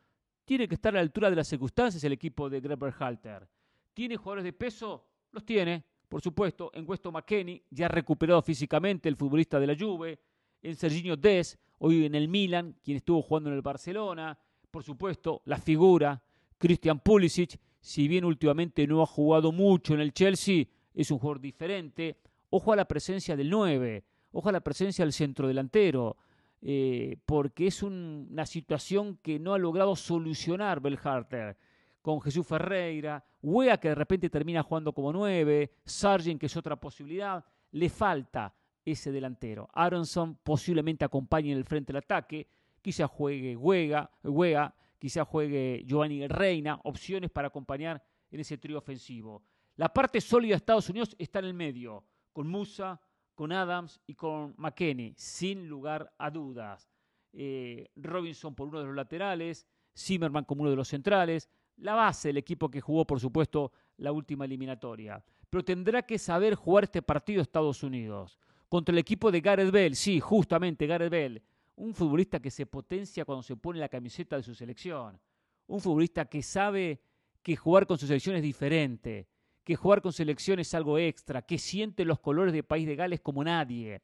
tiene 0.46 0.70
que 0.70 0.76
estar 0.76 0.94
a 0.94 0.98
la 0.98 1.02
altura 1.02 1.30
de 1.30 1.36
las 1.36 1.48
circunstancias 1.48 2.02
el 2.04 2.14
equipo 2.14 2.50
de 2.50 2.94
Halter. 3.00 3.50
¿Tiene 3.94 4.16
jugadores 4.16 4.46
de 4.46 4.54
peso? 4.54 5.08
Los 5.32 5.44
tiene, 5.46 5.91
por 6.12 6.22
supuesto, 6.22 6.72
en 6.74 6.84
Westo 6.86 7.10
McKenney, 7.10 7.64
ya 7.70 7.88
recuperado 7.88 8.42
físicamente 8.42 9.08
el 9.08 9.16
futbolista 9.16 9.62
de 9.62 9.68
la 9.68 9.78
Juve, 9.80 10.20
en 10.62 10.76
Serginho 10.76 11.16
Des, 11.16 11.58
hoy 11.78 12.06
en 12.06 12.16
el 12.16 12.28
Milan, 12.28 12.76
quien 12.84 12.98
estuvo 12.98 13.22
jugando 13.22 13.50
en 13.50 13.56
el 13.56 13.62
Barcelona, 13.62 14.38
por 14.70 14.84
supuesto, 14.84 15.42
la 15.46 15.58
figura, 15.58 16.22
Christian 16.58 17.00
Pulisic, 17.00 17.58
si 17.80 18.10
bien 18.10 18.26
últimamente 18.26 18.86
no 18.88 19.02
ha 19.02 19.06
jugado 19.06 19.54
mucho 19.54 19.94
en 19.94 20.02
el 20.02 20.12
Chelsea, 20.12 20.66
es 20.94 21.10
un 21.12 21.20
jugador 21.20 21.40
diferente. 21.40 22.18
Ojo 22.50 22.74
a 22.74 22.76
la 22.76 22.90
presencia 22.90 23.38
del 23.38 23.50
9, 23.50 24.04
ojo 24.34 24.50
a 24.50 24.52
la 24.52 24.60
presencia 24.60 25.06
del 25.06 25.14
centrodelantero, 25.14 26.18
eh, 26.62 27.16
porque 27.26 27.68
es 27.68 27.84
una 27.84 28.46
situación 28.46 29.18
que 29.22 29.40
no 29.40 29.54
ha 29.54 29.58
logrado 29.58 29.96
solucionar 29.96 30.82
Belharter 30.82 31.56
con 32.02 32.22
Jesús 32.22 32.46
Ferreira, 32.46 33.24
Wea 33.42 33.80
que 33.80 33.90
de 33.90 33.96
repente 33.96 34.30
termina 34.30 34.64
jugando 34.64 34.94
como 34.94 35.12
9, 35.14 35.72
Sargent 35.86 36.40
que 36.40 36.46
es 36.48 36.58
otra 36.58 36.76
posibilidad, 36.76 37.44
le 37.72 37.90
falta 37.90 38.54
ese 38.84 39.12
delantero. 39.12 39.70
Aronson 39.74 40.36
posiblemente 40.36 41.06
acompañe 41.06 41.52
en 41.52 41.58
el 41.58 41.66
frente 41.66 41.94
del 41.94 42.04
ataque, 42.04 42.48
quizá 42.82 43.08
juegue 43.08 43.56
Huega, 43.56 44.10
Huega 44.24 44.74
quizá 45.02 45.26
juegue 45.26 45.84
Giovanni 45.88 46.28
Reina, 46.28 46.80
opciones 46.84 47.32
para 47.32 47.48
acompañar 47.48 48.04
en 48.30 48.40
ese 48.40 48.60
trío 48.60 48.78
ofensivo. 48.78 49.44
La 49.76 49.92
parte 49.92 50.22
sólida 50.22 50.52
de 50.52 50.58
Estados 50.58 50.90
Unidos 50.90 51.16
está 51.18 51.40
en 51.40 51.46
el 51.46 51.56
medio, 51.56 52.06
con 52.32 52.48
Musa, 52.48 53.02
con 53.34 53.52
Adams 53.52 54.00
y 54.06 54.14
con 54.14 54.54
McKenney, 54.58 55.16
sin 55.18 55.68
lugar 55.68 56.14
a 56.20 56.30
dudas. 56.30 56.88
Eh, 57.34 57.90
Robinson 57.96 58.54
por 58.54 58.68
uno 58.68 58.80
de 58.80 58.86
los 58.86 58.96
laterales, 58.96 59.66
Zimmerman 59.98 60.46
como 60.46 60.62
uno 60.62 60.70
de 60.70 60.76
los 60.76 60.90
centrales, 60.90 61.50
la 61.82 61.96
base 61.96 62.30
del 62.30 62.38
equipo 62.38 62.70
que 62.70 62.80
jugó, 62.80 63.06
por 63.06 63.20
supuesto, 63.20 63.72
la 63.98 64.12
última 64.12 64.46
eliminatoria. 64.46 65.24
Pero 65.50 65.66
tendrá 65.66 66.04
que 66.04 66.18
saber 66.18 66.56
jugar 66.56 66.86
este 66.86 67.02
partido 67.02 67.42
Estados 67.42 67.84
Unidos 67.84 68.40
contra 68.70 68.94
el 68.94 69.00
equipo 69.00 69.32
de 69.32 69.42
Gareth 69.42 69.72
Bell. 69.72 69.96
Sí, 69.96 70.20
justamente 70.20 70.88
Gareth 70.88 71.12
Bell. 71.12 71.42
Un 71.76 71.94
futbolista 71.94 72.40
que 72.40 72.52
se 72.52 72.66
potencia 72.66 73.26
cuando 73.26 73.44
se 73.44 73.56
pone 73.56 73.80
la 73.80 73.90
camiseta 73.90 74.38
de 74.38 74.44
su 74.44 74.54
selección. 74.54 75.20
Un 75.68 75.82
futbolista 75.82 76.26
que 76.26 76.44
sabe 76.44 77.02
que 77.42 77.56
jugar 77.56 77.88
con 77.88 77.98
su 77.98 78.06
selección 78.06 78.36
es 78.36 78.44
diferente, 78.44 79.28
que 79.64 79.76
jugar 79.76 80.02
con 80.02 80.14
selección 80.14 80.60
es 80.60 80.74
algo 80.76 80.98
extra, 81.00 81.42
que 81.42 81.58
siente 81.58 82.06
los 82.06 82.20
colores 82.20 82.54
del 82.54 82.64
país 82.64 82.86
de 82.88 82.96
Gales 82.96 83.22
como 83.22 83.44
nadie. 83.44 84.02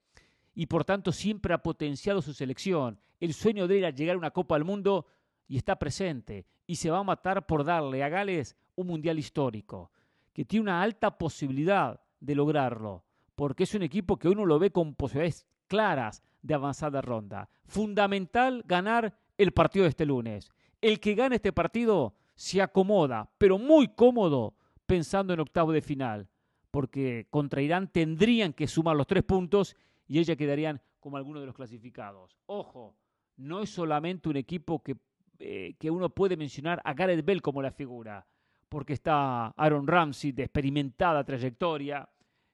Y 0.55 0.65
por 0.65 0.83
tanto 0.83 1.11
siempre 1.11 1.53
ha 1.53 1.61
potenciado 1.61 2.21
su 2.21 2.33
selección. 2.33 2.99
El 3.19 3.33
sueño 3.33 3.67
de 3.67 3.77
él 3.77 3.83
era 3.83 3.91
llegar 3.91 4.15
a 4.15 4.19
una 4.19 4.31
Copa 4.31 4.55
del 4.55 4.65
Mundo 4.65 5.05
y 5.47 5.57
está 5.57 5.77
presente. 5.77 6.45
Y 6.65 6.75
se 6.75 6.89
va 6.89 6.99
a 6.99 7.03
matar 7.03 7.45
por 7.45 7.63
darle 7.63 8.03
a 8.03 8.09
Gales 8.09 8.55
un 8.75 8.87
mundial 8.87 9.17
histórico, 9.19 9.91
que 10.33 10.45
tiene 10.45 10.63
una 10.63 10.81
alta 10.81 11.17
posibilidad 11.17 11.99
de 12.19 12.35
lograrlo 12.35 13.07
porque 13.37 13.65
es 13.65 13.75
un 13.75 13.83
equipo 13.83 14.17
que 14.17 14.27
uno 14.27 14.47
lo 14.47 14.57
ve 14.57 14.71
con 14.71 14.95
posibilidades 14.95 15.45
claras 15.67 16.23
de 16.41 16.55
avanzada 16.55 17.01
ronda. 17.01 17.49
Fundamental 17.65 18.63
ganar 18.65 19.15
el 19.37 19.51
partido 19.51 19.83
de 19.83 19.89
este 19.89 20.07
lunes. 20.07 20.49
El 20.81 20.99
que 20.99 21.13
gane 21.13 21.35
este 21.35 21.53
partido 21.53 22.15
se 22.33 22.63
acomoda, 22.63 23.29
pero 23.37 23.59
muy 23.59 23.89
cómodo, 23.89 24.55
pensando 24.87 25.33
en 25.33 25.39
octavo 25.39 25.71
de 25.71 25.83
final, 25.83 26.27
porque 26.71 27.27
contra 27.29 27.61
Irán 27.61 27.89
tendrían 27.91 28.53
que 28.53 28.65
sumar 28.65 28.95
los 28.95 29.05
tres 29.05 29.21
puntos 29.21 29.75
y 30.07 30.17
ellas 30.17 30.35
quedarían 30.35 30.81
como 30.99 31.17
algunos 31.17 31.43
de 31.43 31.45
los 31.45 31.55
clasificados. 31.55 32.39
Ojo, 32.47 32.95
no 33.35 33.61
es 33.61 33.69
solamente 33.69 34.29
un 34.29 34.37
equipo 34.37 34.81
que, 34.81 34.97
eh, 35.39 35.75
que 35.79 35.91
uno 35.91 36.09
puede 36.09 36.37
mencionar 36.37 36.81
a 36.83 36.93
Gareth 36.93 37.23
Bell 37.25 37.41
como 37.41 37.61
la 37.61 37.71
figura, 37.71 38.25
porque 38.69 38.93
está 38.93 39.47
Aaron 39.47 39.87
Ramsey 39.87 40.31
de 40.31 40.43
experimentada 40.43 41.23
trayectoria, 41.23 42.07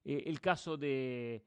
eh, 0.05 0.23
el 0.25 0.39
caso 0.41 0.77
de, 0.77 1.43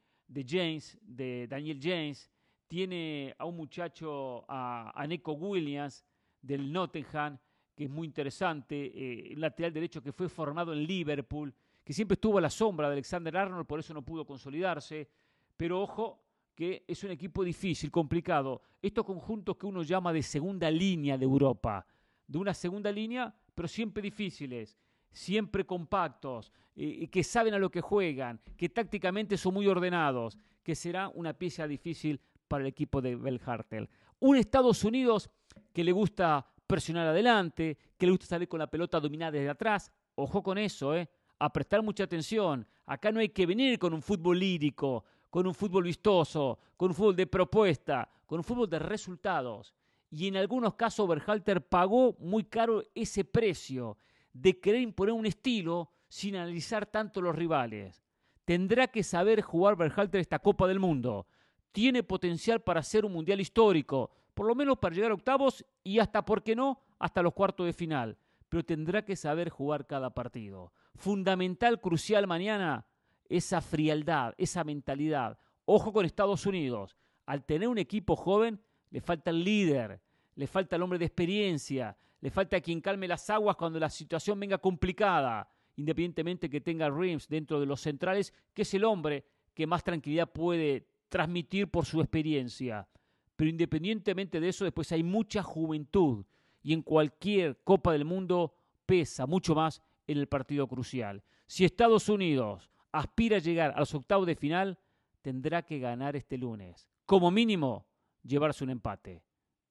James, 0.47 0.99
de 1.03 1.47
Daniel 1.49 1.79
James, 1.83 2.31
tiene 2.67 3.35
a 3.39 3.45
un 3.45 3.57
muchacho, 3.57 4.45
a, 4.49 4.93
a 4.95 5.07
Neko 5.07 5.33
Williams, 5.33 6.05
del 6.41 6.73
Nottingham, 6.73 7.39
que 7.75 7.85
es 7.85 7.91
muy 7.91 8.07
interesante, 8.07 8.93
eh, 8.95 9.35
lateral 9.37 9.73
derecho 9.73 10.03
que 10.03 10.13
fue 10.13 10.29
formado 10.29 10.73
en 10.73 10.85
Liverpool, 10.85 11.53
que 11.85 11.93
siempre 11.93 12.15
estuvo 12.15 12.39
a 12.39 12.41
la 12.41 12.51
sombra 12.51 12.89
de 12.89 12.95
Alexander 12.95 13.37
Arnold, 13.37 13.67
por 13.67 13.79
eso 13.79 13.93
no 13.93 14.03
pudo 14.03 14.25
consolidarse. 14.25 15.09
Pero 15.57 15.83
ojo, 15.83 16.26
que 16.57 16.85
es 16.89 17.05
un 17.05 17.13
equipo 17.13 17.45
difícil, 17.45 17.93
complicado. 17.93 18.63
Estos 18.83 19.05
conjuntos 19.05 19.57
que 19.57 19.67
uno 19.67 19.85
llama 19.85 20.13
de 20.13 20.23
segunda 20.23 20.69
línea 20.69 21.17
de 21.17 21.25
Europa, 21.25 21.87
de 22.27 22.39
una 22.39 22.55
segunda 22.55 22.91
línea, 22.91 23.33
pero 23.55 23.69
siempre 23.69 24.03
difíciles 24.03 24.77
siempre 25.17 25.65
compactos, 25.65 26.53
y 26.75 27.09
que 27.09 27.25
saben 27.25 27.55
a 27.55 27.59
lo 27.59 27.71
que 27.71 27.81
juegan, 27.81 28.39
que 28.55 28.69
tácticamente 28.69 29.39
son 29.39 29.55
muy 29.55 29.67
ordenados, 29.67 30.37
que 30.63 30.75
será 30.75 31.09
una 31.09 31.33
pieza 31.33 31.67
difícil 31.67 32.21
para 32.47 32.63
el 32.63 32.69
equipo 32.69 33.01
de 33.01 33.17
Belhartel. 33.17 33.89
Un 34.21 34.37
Estados 34.37 34.85
Unidos 34.85 35.31
que 35.73 35.83
le 35.83 35.93
gusta 35.93 36.47
presionar 36.67 37.07
adelante, 37.07 37.79
que 37.97 38.05
le 38.05 38.13
gusta 38.13 38.27
salir 38.27 38.47
con 38.47 38.59
la 38.59 38.67
pelota 38.67 39.01
dominada 39.01 39.33
desde 39.33 39.49
atrás. 39.49 39.91
Ojo 40.17 40.43
con 40.43 40.59
eso, 40.59 40.95
¿eh? 40.95 41.09
A 41.39 41.51
prestar 41.51 41.83
mucha 41.83 42.05
atención. 42.05 42.67
Acá 42.85 43.11
no 43.11 43.21
hay 43.21 43.31
que 43.31 43.47
venir 43.47 43.79
con 43.79 43.95
un 43.95 44.03
fútbol 44.03 44.39
lírico, 44.39 45.05
con 45.31 45.47
un 45.47 45.55
fútbol 45.55 45.85
vistoso, 45.85 46.59
con 46.77 46.91
un 46.91 46.95
fútbol 46.95 47.17
de 47.17 47.27
propuesta, 47.27 48.11
con 48.27 48.39
un 48.39 48.45
fútbol 48.45 48.69
de 48.69 48.79
resultados. 48.79 49.75
Y 50.11 50.29
en 50.29 50.37
algunos 50.37 50.75
casos 50.75 51.09
Berhalter 51.09 51.67
pagó 51.67 52.17
muy 52.19 52.45
caro 52.45 52.83
ese 52.95 53.25
precio 53.25 53.99
de 54.33 54.61
querer 54.61 54.81
imponer 54.81 55.15
un 55.15 55.27
estilo 55.27 55.91
sin 56.09 56.37
analizar 56.37 56.87
tanto 56.87 57.21
los 57.21 57.35
rivales. 57.35 58.05
Tendrá 58.45 58.87
que 58.87 59.03
saber 59.03 59.43
jugar 59.43 59.77
Berhalter 59.77 60.21
esta 60.21 60.39
Copa 60.39 60.69
del 60.69 60.79
Mundo. 60.79 61.27
Tiene 61.73 62.03
potencial 62.03 62.63
para 62.63 62.83
ser 62.83 63.05
un 63.05 63.13
mundial 63.13 63.41
histórico, 63.41 64.11
por 64.35 64.47
lo 64.47 64.55
menos 64.55 64.79
para 64.79 64.95
llegar 64.95 65.11
a 65.11 65.15
octavos 65.15 65.65
y 65.83 65.99
hasta, 65.99 66.25
¿por 66.25 66.43
qué 66.43 66.55
no?, 66.55 66.81
hasta 66.99 67.23
los 67.23 67.35
cuartos 67.35 67.67
de 67.67 67.73
final. 67.73 68.17
Pero 68.49 68.65
tendrá 68.65 69.05
que 69.05 69.17
saber 69.17 69.51
jugar 69.51 69.87
cada 69.87 70.11
partido. 70.11 70.73
Fundamental, 70.95 71.81
crucial 71.81 72.27
mañana, 72.27 72.87
esa 73.29 73.61
frialdad, 73.61 74.35
esa 74.39 74.65
mentalidad. 74.65 75.39
Ojo 75.65 75.93
con 75.93 76.07
Estados 76.07 76.47
Unidos. 76.47 76.97
Al 77.27 77.45
tener 77.45 77.69
un 77.69 77.79
equipo 77.79 78.17
joven, 78.17 78.61
le 78.91 79.01
falta 79.01 79.31
el 79.31 79.43
líder, 79.43 80.01
le 80.37 80.47
falta 80.47 80.77
el 80.77 80.83
hombre 80.83 80.99
de 80.99 81.07
experiencia, 81.07 81.97
le 82.21 82.31
falta 82.31 82.61
quien 82.61 82.81
calme 82.81 83.09
las 83.09 83.29
aguas 83.31 83.57
cuando 83.57 83.79
la 83.79 83.91
situación 83.91 84.39
venga 84.39 84.59
complicada, 84.59 85.49
independientemente 85.77 86.49
que 86.49 86.61
tenga 86.61 86.89
Rims 86.89 87.29
dentro 87.29 87.61
de 87.61 87.67
los 87.67 87.81
centrales, 87.81 88.33
que 88.55 88.63
es 88.63 88.75
el 88.75 88.85
hombre 88.85 89.25
que 89.55 89.67
más 89.67 89.83
tranquilidad 89.83 90.31
puede 90.31 90.87
transmitir 91.09 91.71
por 91.71 91.85
su 91.85 92.01
experiencia. 92.01 92.89
Pero 93.37 93.51
independientemente 93.51 94.41
de 94.41 94.49
eso, 94.49 94.65
después 94.65 94.91
hay 94.93 95.03
mucha 95.03 95.43
juventud 95.43 96.25
y 96.63 96.73
en 96.73 96.83
cualquier 96.83 97.59
Copa 97.63 97.93
del 97.93 98.05
Mundo 98.05 98.55
pesa 98.87 99.27
mucho 99.27 99.55
más 99.55 99.83
en 100.07 100.19
el 100.19 100.27
partido 100.27 100.67
crucial. 100.67 101.23
Si 101.47 101.65
Estados 101.65 102.09
Unidos 102.09 102.71
aspira 102.93 103.37
a 103.37 103.41
llegar 103.41 103.73
a 103.75 103.81
los 103.81 103.95
octavos 103.95 104.27
de 104.27 104.37
final, 104.37 104.79
tendrá 105.23 105.63
que 105.63 105.79
ganar 105.79 106.17
este 106.17 106.39
lunes. 106.39 106.89
Como 107.05 107.31
mínimo, 107.31 107.87
llevarse 108.23 108.65
un 108.65 108.71
empate. 108.71 109.23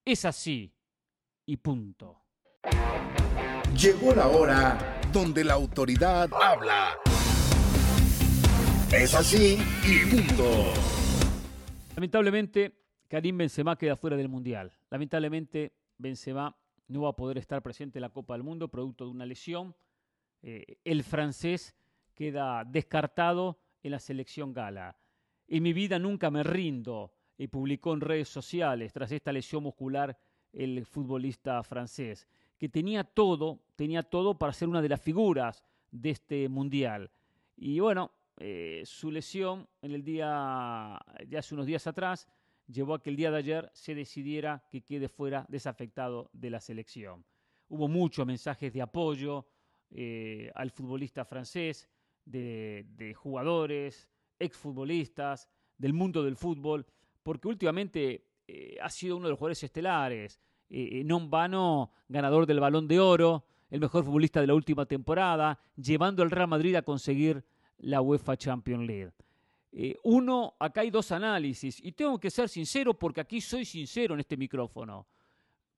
Es 0.04 0.26
así 0.26 0.74
y 1.46 1.58
punto. 1.58 2.22
Llegó 3.76 4.14
la 4.14 4.28
hora 4.28 5.02
donde 5.12 5.44
la 5.44 5.54
autoridad 5.54 6.30
habla. 6.34 6.98
Es 8.92 9.14
así 9.14 9.58
y 9.84 10.06
punto. 10.10 10.74
Lamentablemente, 11.96 12.86
Karim 13.08 13.38
Benzema 13.38 13.78
queda 13.78 13.96
fuera 13.96 14.18
del 14.18 14.30
Mundial. 14.30 14.72
Lamentablemente, 14.90 15.74
Benzema 15.98 16.56
no 16.88 17.02
va 17.02 17.10
a 17.10 17.16
poder 17.16 17.38
estar 17.38 17.62
presente 17.62 18.00
en 18.00 18.04
la 18.04 18.10
Copa 18.10 18.34
del 18.34 18.44
Mundo 18.44 18.70
producto 18.70 19.06
de 19.06 19.12
una 19.12 19.26
lesión. 19.26 19.76
Eh, 20.42 20.78
el 20.84 21.04
francés 21.04 21.76
queda 22.16 22.64
descartado 22.64 23.60
en 23.84 23.92
la 23.92 24.00
selección 24.00 24.54
gala. 24.54 24.98
En 25.48 25.62
mi 25.62 25.74
vida 25.74 26.00
nunca 26.00 26.32
me 26.32 26.42
rindo 26.42 27.12
y 27.38 27.48
publicó 27.48 27.94
en 27.94 28.02
redes 28.02 28.30
sociales 28.30 28.94
tras 28.94 29.12
esta 29.12 29.32
lesión 29.32 29.64
muscular 29.64 30.18
el 30.54 30.86
futbolista 30.86 31.62
francés, 31.64 32.28
que 32.58 32.70
tenía 32.70 33.04
todo, 33.04 33.60
tenía 33.76 34.02
todo 34.02 34.38
para 34.38 34.54
ser 34.54 34.70
una 34.70 34.82
de 34.82 34.90
las 34.90 35.02
figuras 35.02 35.62
de 35.92 36.12
este 36.12 36.50
mundial. 36.50 37.12
Y 37.58 37.80
bueno, 37.80 38.12
eh, 38.38 38.84
su 38.86 39.12
lesión 39.12 39.68
en 39.82 39.92
el 39.92 40.04
día, 40.04 41.00
ya 41.28 41.40
hace 41.40 41.54
unos 41.54 41.66
días 41.66 41.86
atrás, 41.88 42.28
llevó 42.68 42.96
a 42.96 43.04
que 43.04 43.10
el 43.10 43.16
día 43.16 43.32
de 43.32 43.38
ayer 43.38 43.70
se 43.74 43.94
decidiera 43.94 44.64
que 44.70 44.82
quede 44.82 45.10
fuera 45.10 45.46
desafectado 45.50 46.30
de 46.34 46.50
la 46.50 46.60
selección. 46.60 47.24
Hubo 47.68 47.88
muchos 47.88 48.26
mensajes 48.26 48.74
de 48.74 48.82
apoyo 48.82 49.46
eh, 49.92 50.52
al 50.56 50.72
futbolista 50.72 51.26
francés, 51.26 51.88
de, 52.26 53.14
jugadores, 53.16 54.10
exfutbolistas, 54.40 55.48
del 55.78 55.94
mundo 55.94 56.24
del 56.24 56.36
fútbol, 56.36 56.86
porque 57.24 57.48
últimamente 57.48 58.26
eh, 58.48 58.78
ha 58.82 58.90
sido 58.90 59.18
uno 59.18 59.28
de 59.28 59.32
los 59.32 59.40
jugadores 59.40 59.64
estelares, 59.64 60.40
eh, 60.70 61.04
non 61.06 61.30
vano 61.30 61.94
ganador 62.10 62.46
del 62.46 62.60
balón 62.60 62.88
de 62.88 63.00
oro, 63.00 63.46
el 63.70 63.80
mejor 63.80 64.04
futbolista 64.04 64.42
de 64.42 64.48
la 64.48 64.56
última 64.56 64.86
temporada, 64.86 65.60
llevando 65.76 66.24
al 66.24 66.32
Real 66.32 66.48
Madrid 66.48 66.76
a 66.76 66.82
conseguir 66.82 67.44
la 67.78 68.02
UEFA 68.02 68.38
Champions 68.38 68.88
League. 68.88 69.14
Eh, 69.72 69.98
uno, 70.04 70.56
acá 70.60 70.82
hay 70.82 70.90
dos 70.90 71.12
análisis, 71.12 71.84
y 71.84 71.92
tengo 71.92 72.20
que 72.20 72.32
ser 72.32 72.48
sincero 72.48 72.98
porque 72.98 73.22
aquí 73.22 73.42
soy 73.42 73.66
sincero 73.66 74.14
en 74.14 74.22
este 74.22 74.38
micrófono. 74.38 75.08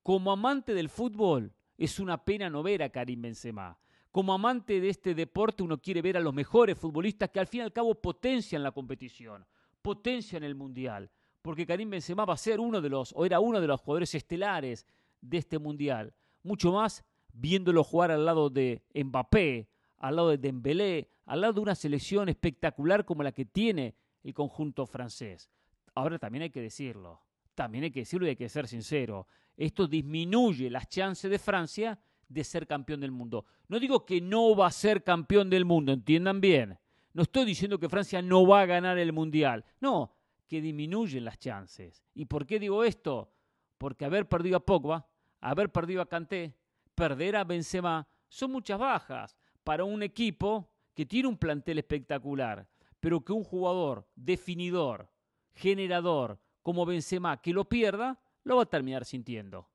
Como 0.03 0.31
amante 0.31 0.73
del 0.73 0.89
fútbol, 0.89 1.51
es 1.77 1.99
una 1.99 2.23
pena 2.23 2.49
no 2.49 2.63
ver 2.63 2.83
a 2.83 2.89
Karim 2.89 3.21
Benzema. 3.21 3.77
Como 4.17 4.33
amante 4.33 4.81
de 4.81 4.89
este 4.89 5.13
deporte, 5.13 5.61
uno 5.61 5.79
quiere 5.79 6.01
ver 6.01 6.17
a 6.17 6.19
los 6.19 6.33
mejores 6.33 6.75
futbolistas 6.75 7.29
que 7.29 7.39
al 7.39 7.45
fin 7.45 7.59
y 7.59 7.63
al 7.65 7.71
cabo 7.71 7.93
potencian 7.93 8.63
la 8.63 8.71
competición, 8.71 9.45
potencian 9.83 10.43
el 10.43 10.55
mundial, 10.55 11.11
porque 11.43 11.67
Karim 11.67 11.91
Benzema 11.91 12.25
va 12.25 12.33
a 12.33 12.37
ser 12.37 12.59
uno 12.59 12.81
de 12.81 12.89
los, 12.89 13.13
o 13.15 13.27
era 13.27 13.39
uno 13.39 13.61
de 13.61 13.67
los 13.67 13.79
jugadores 13.79 14.15
estelares 14.15 14.87
de 15.21 15.37
este 15.37 15.59
mundial. 15.59 16.15
Mucho 16.41 16.71
más 16.71 17.05
viéndolo 17.31 17.83
jugar 17.83 18.09
al 18.09 18.25
lado 18.25 18.49
de 18.49 18.81
Mbappé, 18.95 19.69
al 19.99 20.15
lado 20.15 20.29
de 20.29 20.39
Dembélé, 20.39 21.11
al 21.27 21.41
lado 21.41 21.53
de 21.53 21.59
una 21.59 21.75
selección 21.75 22.27
espectacular 22.27 23.05
como 23.05 23.21
la 23.21 23.31
que 23.31 23.45
tiene 23.45 23.93
el 24.23 24.33
conjunto 24.33 24.87
francés. 24.87 25.47
Ahora 25.93 26.17
también 26.17 26.41
hay 26.41 26.49
que 26.49 26.61
decirlo, 26.61 27.21
también 27.53 27.83
hay 27.83 27.91
que 27.91 27.99
decirlo 27.99 28.25
y 28.25 28.29
hay 28.29 28.35
que 28.35 28.49
ser 28.49 28.67
sincero. 28.67 29.27
Esto 29.55 29.85
disminuye 29.85 30.71
las 30.71 30.89
chances 30.89 31.29
de 31.29 31.37
Francia 31.37 31.99
de 32.27 32.43
ser 32.43 32.67
campeón 32.67 32.99
del 32.99 33.11
mundo. 33.11 33.45
No 33.67 33.79
digo 33.79 34.05
que 34.05 34.21
no 34.21 34.55
va 34.55 34.67
a 34.67 34.71
ser 34.71 35.03
campeón 35.03 35.49
del 35.49 35.65
mundo, 35.65 35.91
entiendan 35.91 36.41
bien. 36.41 36.79
No 37.13 37.23
estoy 37.23 37.45
diciendo 37.45 37.79
que 37.79 37.89
Francia 37.89 38.21
no 38.21 38.45
va 38.45 38.61
a 38.61 38.65
ganar 38.65 38.97
el 38.97 39.13
mundial. 39.13 39.65
No, 39.79 40.13
que 40.47 40.61
disminuyen 40.61 41.25
las 41.25 41.39
chances. 41.39 42.03
¿Y 42.13 42.25
por 42.25 42.45
qué 42.45 42.59
digo 42.59 42.83
esto? 42.83 43.31
Porque 43.77 44.05
haber 44.05 44.27
perdido 44.27 44.57
a 44.57 44.65
Pogba, 44.65 45.07
haber 45.41 45.71
perdido 45.71 46.01
a 46.01 46.09
Kanté, 46.09 46.55
perder 46.95 47.35
a 47.35 47.43
Benzema, 47.43 48.07
son 48.29 48.51
muchas 48.51 48.79
bajas 48.79 49.37
para 49.63 49.83
un 49.83 50.03
equipo 50.03 50.69
que 50.93 51.05
tiene 51.05 51.27
un 51.27 51.37
plantel 51.37 51.77
espectacular, 51.77 52.67
pero 52.99 53.23
que 53.23 53.33
un 53.33 53.43
jugador 53.43 54.07
definidor, 54.15 55.09
generador 55.53 56.39
como 56.63 56.85
Benzema 56.85 57.41
que 57.41 57.53
lo 57.53 57.69
pierda, 57.69 58.19
lo 58.43 58.57
va 58.57 58.63
a 58.63 58.69
terminar 58.69 59.05
sintiendo. 59.05 59.69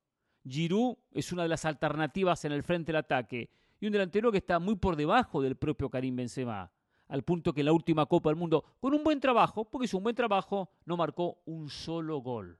Giroud 0.47 0.97
es 1.13 1.33
una 1.33 1.43
de 1.43 1.49
las 1.49 1.65
alternativas 1.65 2.45
en 2.45 2.53
el 2.53 2.63
frente 2.63 2.93
del 2.93 2.97
ataque 2.97 3.51
y 3.81 3.87
un 3.87 3.93
delantero 3.93 4.31
que 4.31 4.39
está 4.39 4.59
muy 4.59 4.77
por 4.77 4.97
debajo 4.97 5.43
del 5.43 5.57
propio 5.57 5.89
Karim 5.89 6.17
Benzema, 6.17 6.71
al 7.09 7.23
punto 7.23 7.53
que 7.53 7.61
en 7.61 7.67
la 7.67 7.73
última 7.73 8.07
Copa 8.07 8.31
del 8.31 8.37
Mundo, 8.37 8.65
con 8.81 8.95
un 8.95 9.05
buen 9.05 9.21
trabajo, 9.21 9.65
porque 9.65 9.87
hizo 9.87 9.99
un 9.99 10.05
buen 10.05 10.17
trabajo, 10.17 10.71
no 10.85 10.97
marcó 10.97 11.41
un 11.45 11.69
solo 11.69 12.19
gol. 12.19 12.59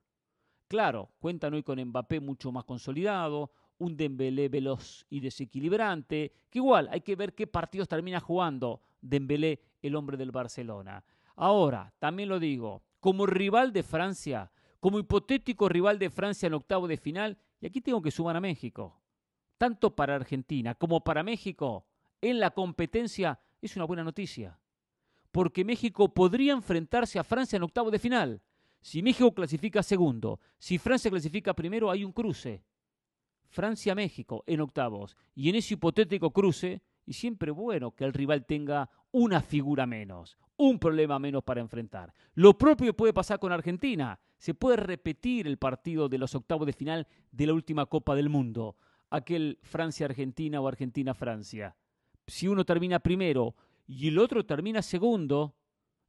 Claro, 0.69 1.11
cuentan 1.19 1.55
hoy 1.55 1.63
con 1.63 1.83
Mbappé 1.83 2.21
mucho 2.21 2.51
más 2.51 2.65
consolidado, 2.65 3.53
un 3.79 3.97
Dembélé 3.97 4.49
veloz 4.49 5.05
y 5.11 5.21
desequilibrante, 5.21 6.33
que 6.51 6.59
igual 6.59 6.89
hay 6.91 7.01
que 7.03 7.17
ver 7.17 7.35
qué 7.35 7.47
partidos 7.47 7.89
termina 7.89 8.21
jugando 8.21 8.81
Dembélé, 9.01 9.61
el 9.83 9.97
hombre 9.97 10.17
del 10.17 10.31
Barcelona. 10.31 11.05
Ahora, 11.35 11.93
también 11.99 12.29
lo 12.29 12.39
digo, 12.39 12.83
como 13.01 13.27
rival 13.27 13.73
de 13.73 13.83
Francia, 13.83 14.51
como 14.81 14.99
hipotético 14.99 15.69
rival 15.69 15.99
de 15.99 16.11
Francia 16.11 16.47
en 16.47 16.55
octavo 16.55 16.87
de 16.89 16.97
final, 16.97 17.39
y 17.63 17.67
aquí 17.67 17.81
tengo 17.81 18.03
que 18.03 18.11
sumar 18.11 18.37
a 18.37 18.41
México. 18.41 19.01
Tanto 19.57 19.95
para 19.95 20.17
Argentina 20.17 20.75
como 20.75 21.05
para 21.05 21.23
México, 21.23 21.87
en 22.21 22.41
la 22.41 22.51
competencia 22.51 23.39
es 23.61 23.77
una 23.77 23.85
buena 23.85 24.03
noticia. 24.03 24.59
Porque 25.31 25.65
México 25.65 26.13
podría 26.13 26.53
enfrentarse 26.53 27.21
a 27.21 27.25
Francia 27.25 27.57
en 27.57 27.63
octavo 27.63 27.93
de 27.93 28.01
final. 28.01 28.43
Si 28.81 29.01
México 29.01 29.33
clasifica 29.33 29.85
segundo, 29.85 30.41
si 30.59 30.77
Francia 30.77 31.09
clasifica 31.09 31.55
primero, 31.55 31.89
hay 31.89 32.05
un 32.05 32.11
cruce. 32.11 32.65
Francia-México 33.49 34.43
en 34.47 34.61
octavos. 34.61 35.17
Y 35.33 35.49
en 35.49 35.55
ese 35.55 35.75
hipotético 35.75 36.33
cruce, 36.33 36.83
y 37.05 37.15
siempre 37.15 37.51
bueno 37.51 37.93
que 37.93 38.05
el 38.05 38.13
rival 38.13 38.47
tenga 38.47 38.91
una 39.11 39.41
figura 39.41 39.87
menos, 39.87 40.37
un 40.57 40.79
problema 40.79 41.19
menos 41.19 41.43
para 41.43 41.61
enfrentar. 41.61 42.13
Lo 42.35 42.57
propio 42.57 42.95
puede 42.95 43.13
pasar 43.13 43.39
con 43.39 43.53
Argentina. 43.53 44.19
Se 44.39 44.55
puede 44.55 44.77
repetir 44.77 45.47
el 45.47 45.59
partido 45.59 46.09
de 46.09 46.19
los 46.19 46.35
octavos 46.35 46.67
de 46.67 46.73
final 46.73 47.07
de 47.31 47.47
la 47.47 47.55
última 47.55 47.87
Copa 47.87 48.15
del 48.15 48.29
Mundo, 48.29 48.77
aquel 49.11 49.59
Francia-Argentina 49.63 50.61
o 50.61 50.69
Argentina-Francia. 50.69 51.77
Si 52.27 52.49
uno 52.49 52.65
termina 52.65 52.99
primero 52.99 53.55
y 53.87 54.09
el 54.09 54.19
otro 54.19 54.45
termina 54.45 54.83
segundo, 54.83 55.55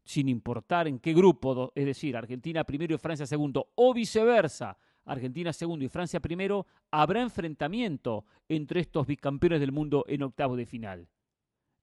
sin 0.03 0.29
importar 0.29 0.87
en 0.87 0.99
qué 0.99 1.13
grupo, 1.13 1.71
es 1.75 1.85
decir, 1.85 2.15
Argentina 2.15 2.63
primero 2.63 2.95
y 2.95 2.97
Francia 2.97 3.25
segundo, 3.25 3.71
o 3.75 3.93
viceversa, 3.93 4.77
Argentina 5.05 5.51
segundo 5.53 5.85
y 5.85 5.89
Francia 5.89 6.19
primero, 6.19 6.65
habrá 6.91 7.21
enfrentamiento 7.21 8.25
entre 8.47 8.81
estos 8.81 9.07
bicampeones 9.07 9.59
del 9.59 9.71
mundo 9.71 10.05
en 10.07 10.23
octavo 10.23 10.55
de 10.55 10.65
final. 10.65 11.09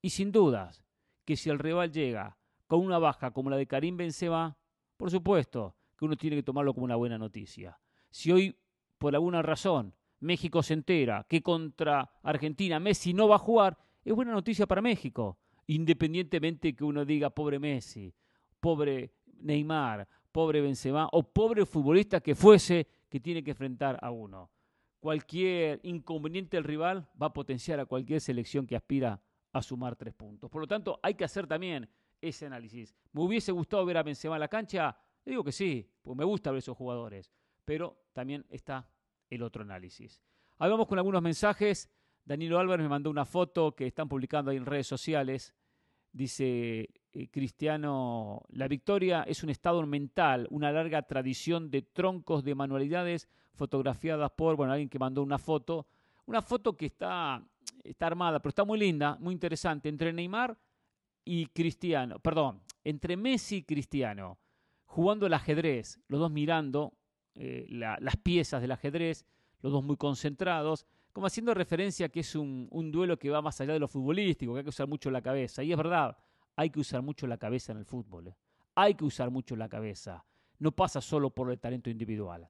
Y 0.03 0.11
sin 0.11 0.33
dudas, 0.33 0.85
que 1.25 1.37
si 1.37 1.51
el 1.51 1.59
rival 1.59 1.93
llega 1.93 2.39
con 2.67 2.81
una 2.81 2.99
baja 2.99 3.31
como 3.33 3.51
la 3.51 3.57
de 3.57 3.67
Karim 3.67 3.97
Benzema, 3.97 4.57
por 4.97 5.11
supuesto 5.11 5.77
que 5.99 6.05
uno 6.05 6.17
tiene 6.17 6.37
que 6.37 6.43
tomarlo 6.43 6.73
como 6.73 6.85
una 6.85 6.97
buena 6.97 7.19
noticia. 7.19 7.79
Si 8.11 8.33
hoy, 8.33 8.57
por 8.99 9.15
alguna 9.15 9.43
razón, 9.43 9.95
México 10.21 10.63
se 10.63 10.75
entera 10.75 11.27
que 11.29 11.43
contra 11.43 12.11
Argentina 12.23 12.81
Messi 12.81 13.13
no 13.15 13.29
va 13.29 13.37
a 13.37 13.39
jugar, 13.39 13.79
es 14.05 14.15
buena 14.15 14.33
noticia 14.33 14.67
para 14.67 14.83
México, 14.83 15.39
independientemente 15.67 16.75
que 16.75 16.85
uno 16.85 17.05
diga 17.05 17.31
pobre 17.31 17.59
Messi, 17.59 18.15
pobre 18.61 19.15
Neymar, 19.41 20.09
pobre 20.33 20.61
Benzema 20.61 21.09
o 21.13 21.23
pobre 21.23 21.67
futbolista 21.67 22.21
que 22.21 22.35
fuese 22.35 22.87
que 23.11 23.21
tiene 23.21 23.43
que 23.45 23.51
enfrentar 23.51 23.99
a 24.01 24.11
uno. 24.11 24.51
Cualquier 25.01 25.81
inconveniente 25.83 26.57
del 26.57 26.65
rival 26.65 27.09
va 27.21 27.27
a 27.27 27.33
potenciar 27.33 27.81
a 27.81 27.87
cualquier 27.87 28.21
selección 28.21 28.67
que 28.67 28.77
aspira 28.77 29.21
a 29.53 29.63
sumar 29.63 29.97
tres 29.97 30.15
puntos. 30.15 30.51
Por 30.51 30.63
lo 30.63 30.69
tanto, 30.69 31.01
hay 31.03 31.15
que 31.15 31.25
hacer 31.25 31.47
también 31.47 31.89
ese 32.21 32.47
análisis. 32.47 32.95
¿Me 33.13 33.23
hubiese 33.23 33.51
gustado 33.53 33.85
ver 33.85 33.97
a 33.97 34.03
Benzema 34.03 34.37
en 34.37 34.41
la 34.41 34.49
cancha? 34.49 34.97
Le 35.25 35.33
digo 35.33 35.45
que 35.45 35.53
sí, 35.53 35.91
pues 36.03 36.17
me 36.17 36.25
gusta 36.25 36.51
ver 36.51 36.59
esos 36.59 36.77
jugadores. 36.77 37.33
Pero 37.65 38.05
también 38.13 38.47
está 38.49 38.89
el 39.29 39.43
otro 39.43 39.63
análisis. 39.63 40.23
Ahí 40.59 40.71
vamos 40.71 40.87
con 40.87 40.99
algunos 40.99 41.23
mensajes. 41.23 41.91
Danilo 42.25 42.59
Álvarez 42.59 42.85
me 42.85 42.91
mandó 42.91 43.11
una 43.11 43.25
foto 43.25 43.75
que 43.75 43.87
están 43.87 44.09
publicando 44.09 44.51
ahí 44.51 44.57
en 44.57 44.67
redes 44.67 44.87
sociales. 44.87 45.55
Dice, 46.13 46.89
eh, 47.13 47.29
Cristiano, 47.29 48.43
la 48.51 48.69
victoria 48.69 49.25
es 49.25 49.43
un 49.43 49.51
estado 49.51 49.85
mental, 49.85 50.47
una 50.51 50.71
larga 50.71 51.03
tradición 51.03 51.71
de 51.71 51.83
troncos 51.83 52.45
de 52.45 52.55
manualidades 52.55 53.29
fotografiadas 53.55 54.31
por, 54.31 54.55
bueno, 54.55 54.73
alguien 54.73 54.89
que 54.89 54.99
mandó 54.99 55.23
una 55.23 55.39
foto, 55.39 55.87
una 56.27 56.41
foto 56.41 56.77
que 56.77 56.87
está, 56.87 57.43
está 57.83 58.07
armada, 58.07 58.39
pero 58.39 58.51
está 58.51 58.65
muy 58.65 58.79
linda, 58.79 59.17
muy 59.19 59.35
interesante, 59.35 59.89
entre 59.89 60.13
Neymar 60.13 60.57
y 61.25 61.47
Cristiano, 61.47 62.21
perdón, 62.21 62.63
entre 62.85 63.17
Messi 63.17 63.57
y 63.57 63.63
Cristiano, 63.65 64.39
jugando 64.87 65.27
el 65.27 65.35
ajedrez, 65.35 65.99
los 66.07 66.21
dos 66.21 66.31
mirando 66.31 66.95
eh, 67.35 67.67
las 67.69 68.17
piezas 68.19 68.63
del 68.63 68.71
ajedrez, 68.71 69.27
los 69.63 69.73
dos 69.73 69.83
muy 69.83 69.97
concentrados, 69.97 70.87
como 71.13 71.27
haciendo 71.27 71.55
referencia 71.55 72.07
a 72.07 72.09
que 72.09 72.21
es 72.21 72.37
un, 72.37 72.69
un 72.71 72.93
duelo 72.93 73.19
que 73.19 73.31
va 73.31 73.43
más 73.43 73.61
allá 73.61 73.73
de 73.73 73.81
lo 73.81 73.89
futbolístico, 73.89 74.53
que 74.53 74.59
hay 74.61 74.65
que 74.65 74.71
usar 74.71 74.87
mucho 74.87 75.11
la 75.11 75.23
cabeza, 75.23 75.65
y 75.65 75.73
es 75.73 75.77
verdad, 75.77 76.17
hay 76.61 76.69
que 76.69 76.81
usar 76.81 77.01
mucho 77.01 77.27
la 77.27 77.39
cabeza 77.39 77.73
en 77.73 77.79
el 77.79 77.87
fútbol. 77.87 78.29
¿eh? 78.29 78.37
Hay 78.75 78.95
que 78.95 79.07
usar 79.07 79.31
mucho 79.31 79.57
la 79.57 79.67
cabeza. 79.67 80.23
No 80.59 80.73
pasa 80.73 81.01
solo 81.01 81.31
por 81.31 81.51
el 81.51 81.59
talento 81.59 81.89
individual. 81.89 82.47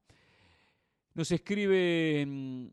Nos 1.13 1.31
escribe 1.31 2.25
mm, 2.27 2.67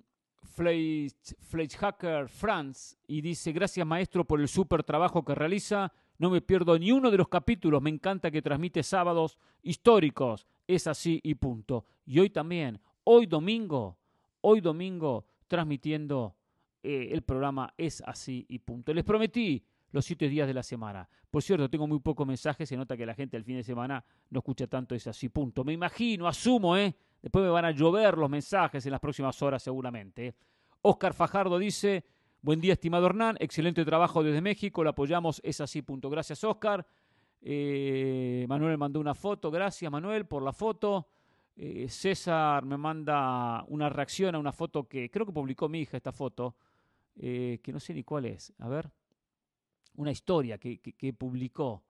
Hacker 1.78 2.28
France 2.28 2.96
y 3.06 3.20
dice, 3.20 3.52
gracias 3.52 3.86
maestro 3.86 4.24
por 4.24 4.40
el 4.40 4.48
súper 4.48 4.82
trabajo 4.82 5.24
que 5.24 5.36
realiza. 5.36 5.92
No 6.18 6.28
me 6.28 6.40
pierdo 6.40 6.76
ni 6.76 6.90
uno 6.90 7.08
de 7.08 7.18
los 7.18 7.28
capítulos. 7.28 7.80
Me 7.80 7.90
encanta 7.90 8.32
que 8.32 8.42
transmite 8.42 8.82
sábados 8.82 9.38
históricos. 9.62 10.44
Es 10.66 10.88
así 10.88 11.20
y 11.22 11.36
punto. 11.36 11.84
Y 12.04 12.18
hoy 12.18 12.30
también, 12.30 12.80
hoy 13.04 13.26
domingo, 13.26 13.96
hoy 14.40 14.60
domingo, 14.60 15.24
transmitiendo 15.46 16.34
eh, 16.82 17.10
el 17.12 17.22
programa 17.22 17.72
Es 17.76 18.02
así 18.04 18.44
y 18.48 18.58
punto. 18.58 18.92
Les 18.92 19.04
prometí 19.04 19.64
los 19.90 20.04
siete 20.04 20.28
días 20.28 20.46
de 20.46 20.54
la 20.54 20.62
semana. 20.62 21.08
Por 21.30 21.42
cierto, 21.42 21.68
tengo 21.68 21.86
muy 21.86 22.00
pocos 22.00 22.26
mensajes, 22.26 22.68
se 22.68 22.76
nota 22.76 22.96
que 22.96 23.06
la 23.06 23.14
gente 23.14 23.36
al 23.36 23.44
fin 23.44 23.56
de 23.56 23.62
semana 23.62 24.04
no 24.30 24.40
escucha 24.40 24.66
tanto, 24.66 24.94
es 24.94 25.06
así, 25.06 25.28
punto. 25.28 25.64
Me 25.64 25.72
imagino, 25.72 26.26
asumo, 26.26 26.76
¿eh? 26.76 26.94
Después 27.22 27.44
me 27.44 27.50
van 27.50 27.64
a 27.64 27.70
llover 27.70 28.16
los 28.16 28.30
mensajes 28.30 28.84
en 28.86 28.92
las 28.92 29.00
próximas 29.00 29.40
horas 29.42 29.62
seguramente. 29.62 30.34
Oscar 30.82 31.14
Fajardo 31.14 31.58
dice, 31.58 32.04
buen 32.40 32.60
día 32.60 32.74
estimado 32.74 33.06
Hernán, 33.06 33.36
excelente 33.40 33.84
trabajo 33.84 34.22
desde 34.22 34.40
México, 34.40 34.84
lo 34.84 34.90
apoyamos, 34.90 35.40
es 35.44 35.60
así, 35.60 35.82
punto. 35.82 36.08
Gracias 36.10 36.44
Oscar. 36.44 36.86
Eh, 37.40 38.46
Manuel 38.48 38.78
mandó 38.78 38.98
una 39.00 39.14
foto, 39.14 39.50
gracias 39.50 39.90
Manuel 39.90 40.26
por 40.26 40.42
la 40.42 40.52
foto. 40.52 41.08
Eh, 41.56 41.88
César 41.88 42.64
me 42.64 42.76
manda 42.76 43.64
una 43.66 43.88
reacción 43.88 44.34
a 44.34 44.38
una 44.38 44.52
foto 44.52 44.88
que 44.88 45.10
creo 45.10 45.26
que 45.26 45.32
publicó 45.32 45.68
mi 45.68 45.80
hija 45.80 45.96
esta 45.96 46.12
foto, 46.12 46.54
eh, 47.16 47.58
que 47.62 47.72
no 47.72 47.80
sé 47.80 47.94
ni 47.94 48.04
cuál 48.04 48.26
es. 48.26 48.52
A 48.58 48.68
ver, 48.68 48.88
una 49.98 50.10
historia 50.10 50.58
que, 50.58 51.14
publicó. 51.16 51.82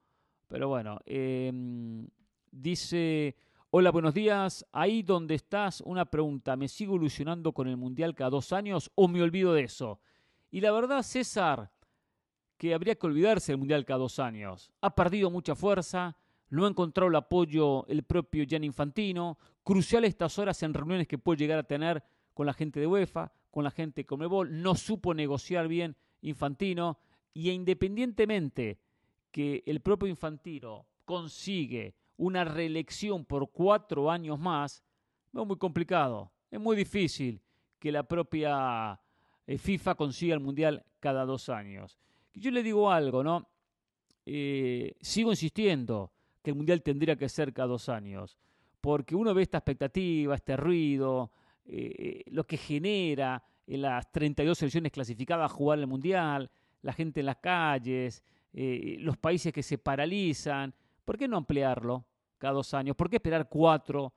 Pero 0.48 0.68
bueno, 0.68 1.00
em, 1.06 2.08
dice, 2.50 3.36
hola, 3.70 3.90
buenos 3.90 4.14
días. 4.14 4.66
Ahí 4.72 5.02
donde 5.02 5.34
estás, 5.34 5.80
una 5.82 6.04
pregunta. 6.04 6.56
¿Me 6.56 6.68
sigo 6.68 6.96
ilusionando 6.96 7.52
con 7.52 7.68
el 7.68 7.76
Mundial 7.76 8.14
cada 8.14 8.30
dos 8.30 8.52
años 8.52 8.90
o 8.94 9.08
me 9.08 9.22
olvido 9.22 9.52
de 9.52 9.64
eso? 9.64 10.00
Y 10.50 10.60
la 10.60 10.72
verdad, 10.72 11.02
César, 11.02 11.70
que 12.56 12.74
habría 12.74 12.96
que 12.96 13.06
olvidarse 13.06 13.52
del 13.52 13.58
Mundial 13.58 13.84
cada 13.84 14.00
dos 14.00 14.18
años. 14.18 14.72
Ha 14.80 14.94
perdido 14.94 15.30
mucha 15.30 15.54
fuerza 15.54 16.16
no 16.50 16.64
ha 16.64 16.68
encontrado 16.68 17.08
el 17.08 17.16
apoyo 17.16 17.86
el 17.88 18.02
propio 18.04 18.44
Gianni 18.44 18.66
Infantino, 18.66 19.38
crucial 19.62 20.04
estas 20.04 20.38
horas 20.38 20.62
en 20.62 20.74
reuniones 20.74 21.06
que 21.06 21.18
puede 21.18 21.38
llegar 21.38 21.58
a 21.58 21.64
tener 21.64 22.02
con 22.34 22.46
la 22.46 22.54
gente 22.54 22.80
de 22.80 22.86
UEFA, 22.86 23.32
con 23.50 23.64
la 23.64 23.70
gente 23.70 24.02
de 24.02 24.06
Comebol, 24.06 24.62
no 24.62 24.74
supo 24.74 25.14
negociar 25.14 25.68
bien 25.68 25.96
Infantino 26.22 26.98
y 27.34 27.50
independientemente 27.50 28.78
que 29.30 29.62
el 29.66 29.80
propio 29.80 30.08
Infantino 30.08 30.86
consigue 31.04 31.94
una 32.16 32.44
reelección 32.44 33.24
por 33.24 33.50
cuatro 33.50 34.10
años 34.10 34.38
más, 34.38 34.82
es 35.32 35.46
muy 35.46 35.56
complicado, 35.56 36.32
es 36.50 36.60
muy 36.60 36.76
difícil 36.76 37.40
que 37.78 37.92
la 37.92 38.02
propia 38.02 39.00
eh, 39.46 39.58
FIFA 39.58 39.94
consiga 39.94 40.34
el 40.34 40.40
Mundial 40.40 40.84
cada 41.00 41.24
dos 41.24 41.48
años. 41.48 41.98
Yo 42.34 42.50
le 42.50 42.62
digo 42.62 42.90
algo, 42.90 43.22
¿no? 43.22 43.48
Eh, 44.26 44.94
sigo 45.00 45.30
insistiendo, 45.30 46.12
que 46.42 46.50
el 46.50 46.56
Mundial 46.56 46.82
tendría 46.82 47.16
que 47.16 47.28
ser 47.28 47.52
cada 47.52 47.68
dos 47.68 47.88
años, 47.88 48.38
porque 48.80 49.14
uno 49.14 49.34
ve 49.34 49.42
esta 49.42 49.58
expectativa, 49.58 50.34
este 50.34 50.56
ruido, 50.56 51.30
eh, 51.64 52.24
lo 52.26 52.44
que 52.44 52.56
genera 52.56 53.42
en 53.66 53.82
las 53.82 54.10
32 54.10 54.58
selecciones 54.58 54.92
clasificadas 54.92 55.50
a 55.50 55.54
jugar 55.54 55.78
el 55.78 55.86
Mundial, 55.86 56.50
la 56.82 56.92
gente 56.92 57.20
en 57.20 57.26
las 57.26 57.36
calles, 57.36 58.22
eh, 58.52 58.96
los 59.00 59.16
países 59.16 59.52
que 59.52 59.62
se 59.62 59.78
paralizan. 59.78 60.74
¿Por 61.04 61.16
qué 61.16 61.28
no 61.28 61.36
ampliarlo 61.36 62.04
cada 62.38 62.54
dos 62.54 62.72
años? 62.74 62.96
¿Por 62.96 63.08
qué 63.08 63.16
esperar 63.16 63.48
cuatro? 63.48 64.12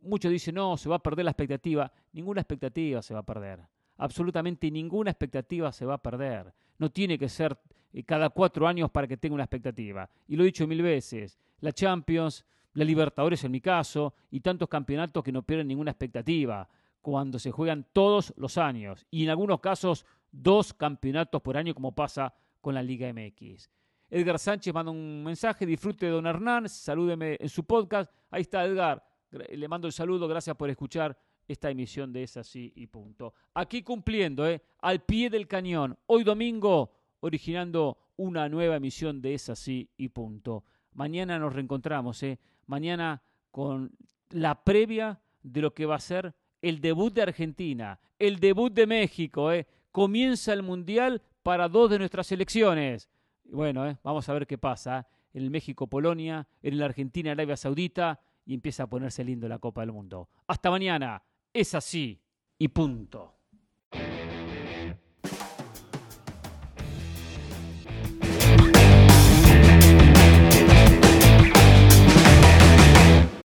Muchos 0.00 0.30
dicen, 0.30 0.54
no, 0.54 0.76
se 0.76 0.88
va 0.88 0.96
a 0.96 1.02
perder 1.02 1.24
la 1.24 1.30
expectativa. 1.30 1.92
Ninguna 2.12 2.40
expectativa 2.40 3.02
se 3.02 3.14
va 3.14 3.20
a 3.20 3.24
perder. 3.24 3.60
Absolutamente 3.98 4.70
ninguna 4.70 5.10
expectativa 5.10 5.70
se 5.72 5.86
va 5.86 5.94
a 5.94 6.02
perder. 6.02 6.52
No 6.78 6.90
tiene 6.90 7.18
que 7.18 7.28
ser 7.28 7.56
eh, 7.92 8.02
cada 8.02 8.30
cuatro 8.30 8.66
años 8.66 8.90
para 8.90 9.06
que 9.06 9.16
tenga 9.16 9.34
una 9.34 9.44
expectativa. 9.44 10.08
Y 10.26 10.36
lo 10.36 10.42
he 10.42 10.46
dicho 10.46 10.66
mil 10.66 10.82
veces, 10.82 11.38
la 11.60 11.72
Champions, 11.72 12.44
la 12.74 12.84
Libertadores 12.84 13.44
en 13.44 13.52
mi 13.52 13.60
caso, 13.60 14.14
y 14.30 14.40
tantos 14.40 14.68
campeonatos 14.68 15.22
que 15.22 15.32
no 15.32 15.42
pierden 15.42 15.68
ninguna 15.68 15.92
expectativa, 15.92 16.68
cuando 17.02 17.38
se 17.38 17.50
juegan 17.50 17.86
todos 17.92 18.32
los 18.36 18.56
años, 18.56 19.06
y 19.10 19.24
en 19.24 19.30
algunos 19.30 19.60
casos 19.60 20.06
dos 20.30 20.72
campeonatos 20.72 21.42
por 21.42 21.56
año 21.56 21.74
como 21.74 21.94
pasa 21.94 22.32
con 22.60 22.74
la 22.74 22.82
Liga 22.82 23.12
MX. 23.12 23.68
Edgar 24.08 24.38
Sánchez 24.38 24.72
manda 24.72 24.92
un 24.92 25.24
mensaje, 25.24 25.66
disfrute 25.66 26.06
de 26.06 26.12
don 26.12 26.26
Hernán, 26.26 26.68
salúdeme 26.68 27.36
en 27.40 27.48
su 27.48 27.64
podcast. 27.64 28.12
Ahí 28.30 28.42
está 28.42 28.64
Edgar, 28.64 29.04
le 29.30 29.68
mando 29.68 29.86
el 29.86 29.92
saludo, 29.92 30.28
gracias 30.28 30.56
por 30.56 30.70
escuchar 30.70 31.18
esta 31.48 31.70
emisión 31.70 32.12
de 32.12 32.22
Es 32.22 32.36
Así 32.36 32.72
y 32.76 32.86
Punto. 32.86 33.34
Aquí 33.54 33.82
cumpliendo, 33.82 34.46
¿eh? 34.46 34.62
al 34.80 35.00
pie 35.00 35.30
del 35.30 35.48
cañón, 35.48 35.98
hoy 36.06 36.24
domingo, 36.24 36.92
originando 37.20 37.98
una 38.16 38.48
nueva 38.48 38.76
emisión 38.76 39.20
de 39.20 39.34
Es 39.34 39.48
Así 39.48 39.90
y 39.96 40.08
Punto. 40.10 40.64
Mañana 40.92 41.38
nos 41.38 41.52
reencontramos, 41.52 42.22
¿eh? 42.22 42.38
mañana 42.66 43.22
con 43.50 43.92
la 44.30 44.62
previa 44.62 45.20
de 45.42 45.60
lo 45.60 45.74
que 45.74 45.86
va 45.86 45.96
a 45.96 46.00
ser 46.00 46.34
el 46.62 46.80
debut 46.80 47.12
de 47.12 47.22
Argentina, 47.22 47.98
el 48.18 48.38
debut 48.38 48.72
de 48.72 48.86
México. 48.86 49.52
¿eh? 49.52 49.66
Comienza 49.90 50.52
el 50.52 50.62
Mundial 50.62 51.20
para 51.42 51.68
dos 51.68 51.90
de 51.90 51.98
nuestras 51.98 52.28
selecciones. 52.28 53.10
Bueno, 53.44 53.86
¿eh? 53.86 53.98
vamos 54.02 54.28
a 54.28 54.32
ver 54.32 54.46
qué 54.46 54.56
pasa. 54.56 55.00
¿eh? 55.00 55.04
En 55.34 55.42
el 55.42 55.50
México-Polonia, 55.50 56.46
en 56.62 56.78
la 56.78 56.86
Argentina-Arabia 56.86 57.56
Saudita 57.56 58.20
y 58.44 58.54
empieza 58.54 58.84
a 58.84 58.86
ponerse 58.86 59.24
lindo 59.24 59.48
la 59.48 59.58
Copa 59.58 59.80
del 59.80 59.92
Mundo. 59.92 60.28
Hasta 60.46 60.70
mañana. 60.70 61.22
Es 61.52 61.74
así 61.74 62.20
y 62.58 62.68
punto. 62.68 63.34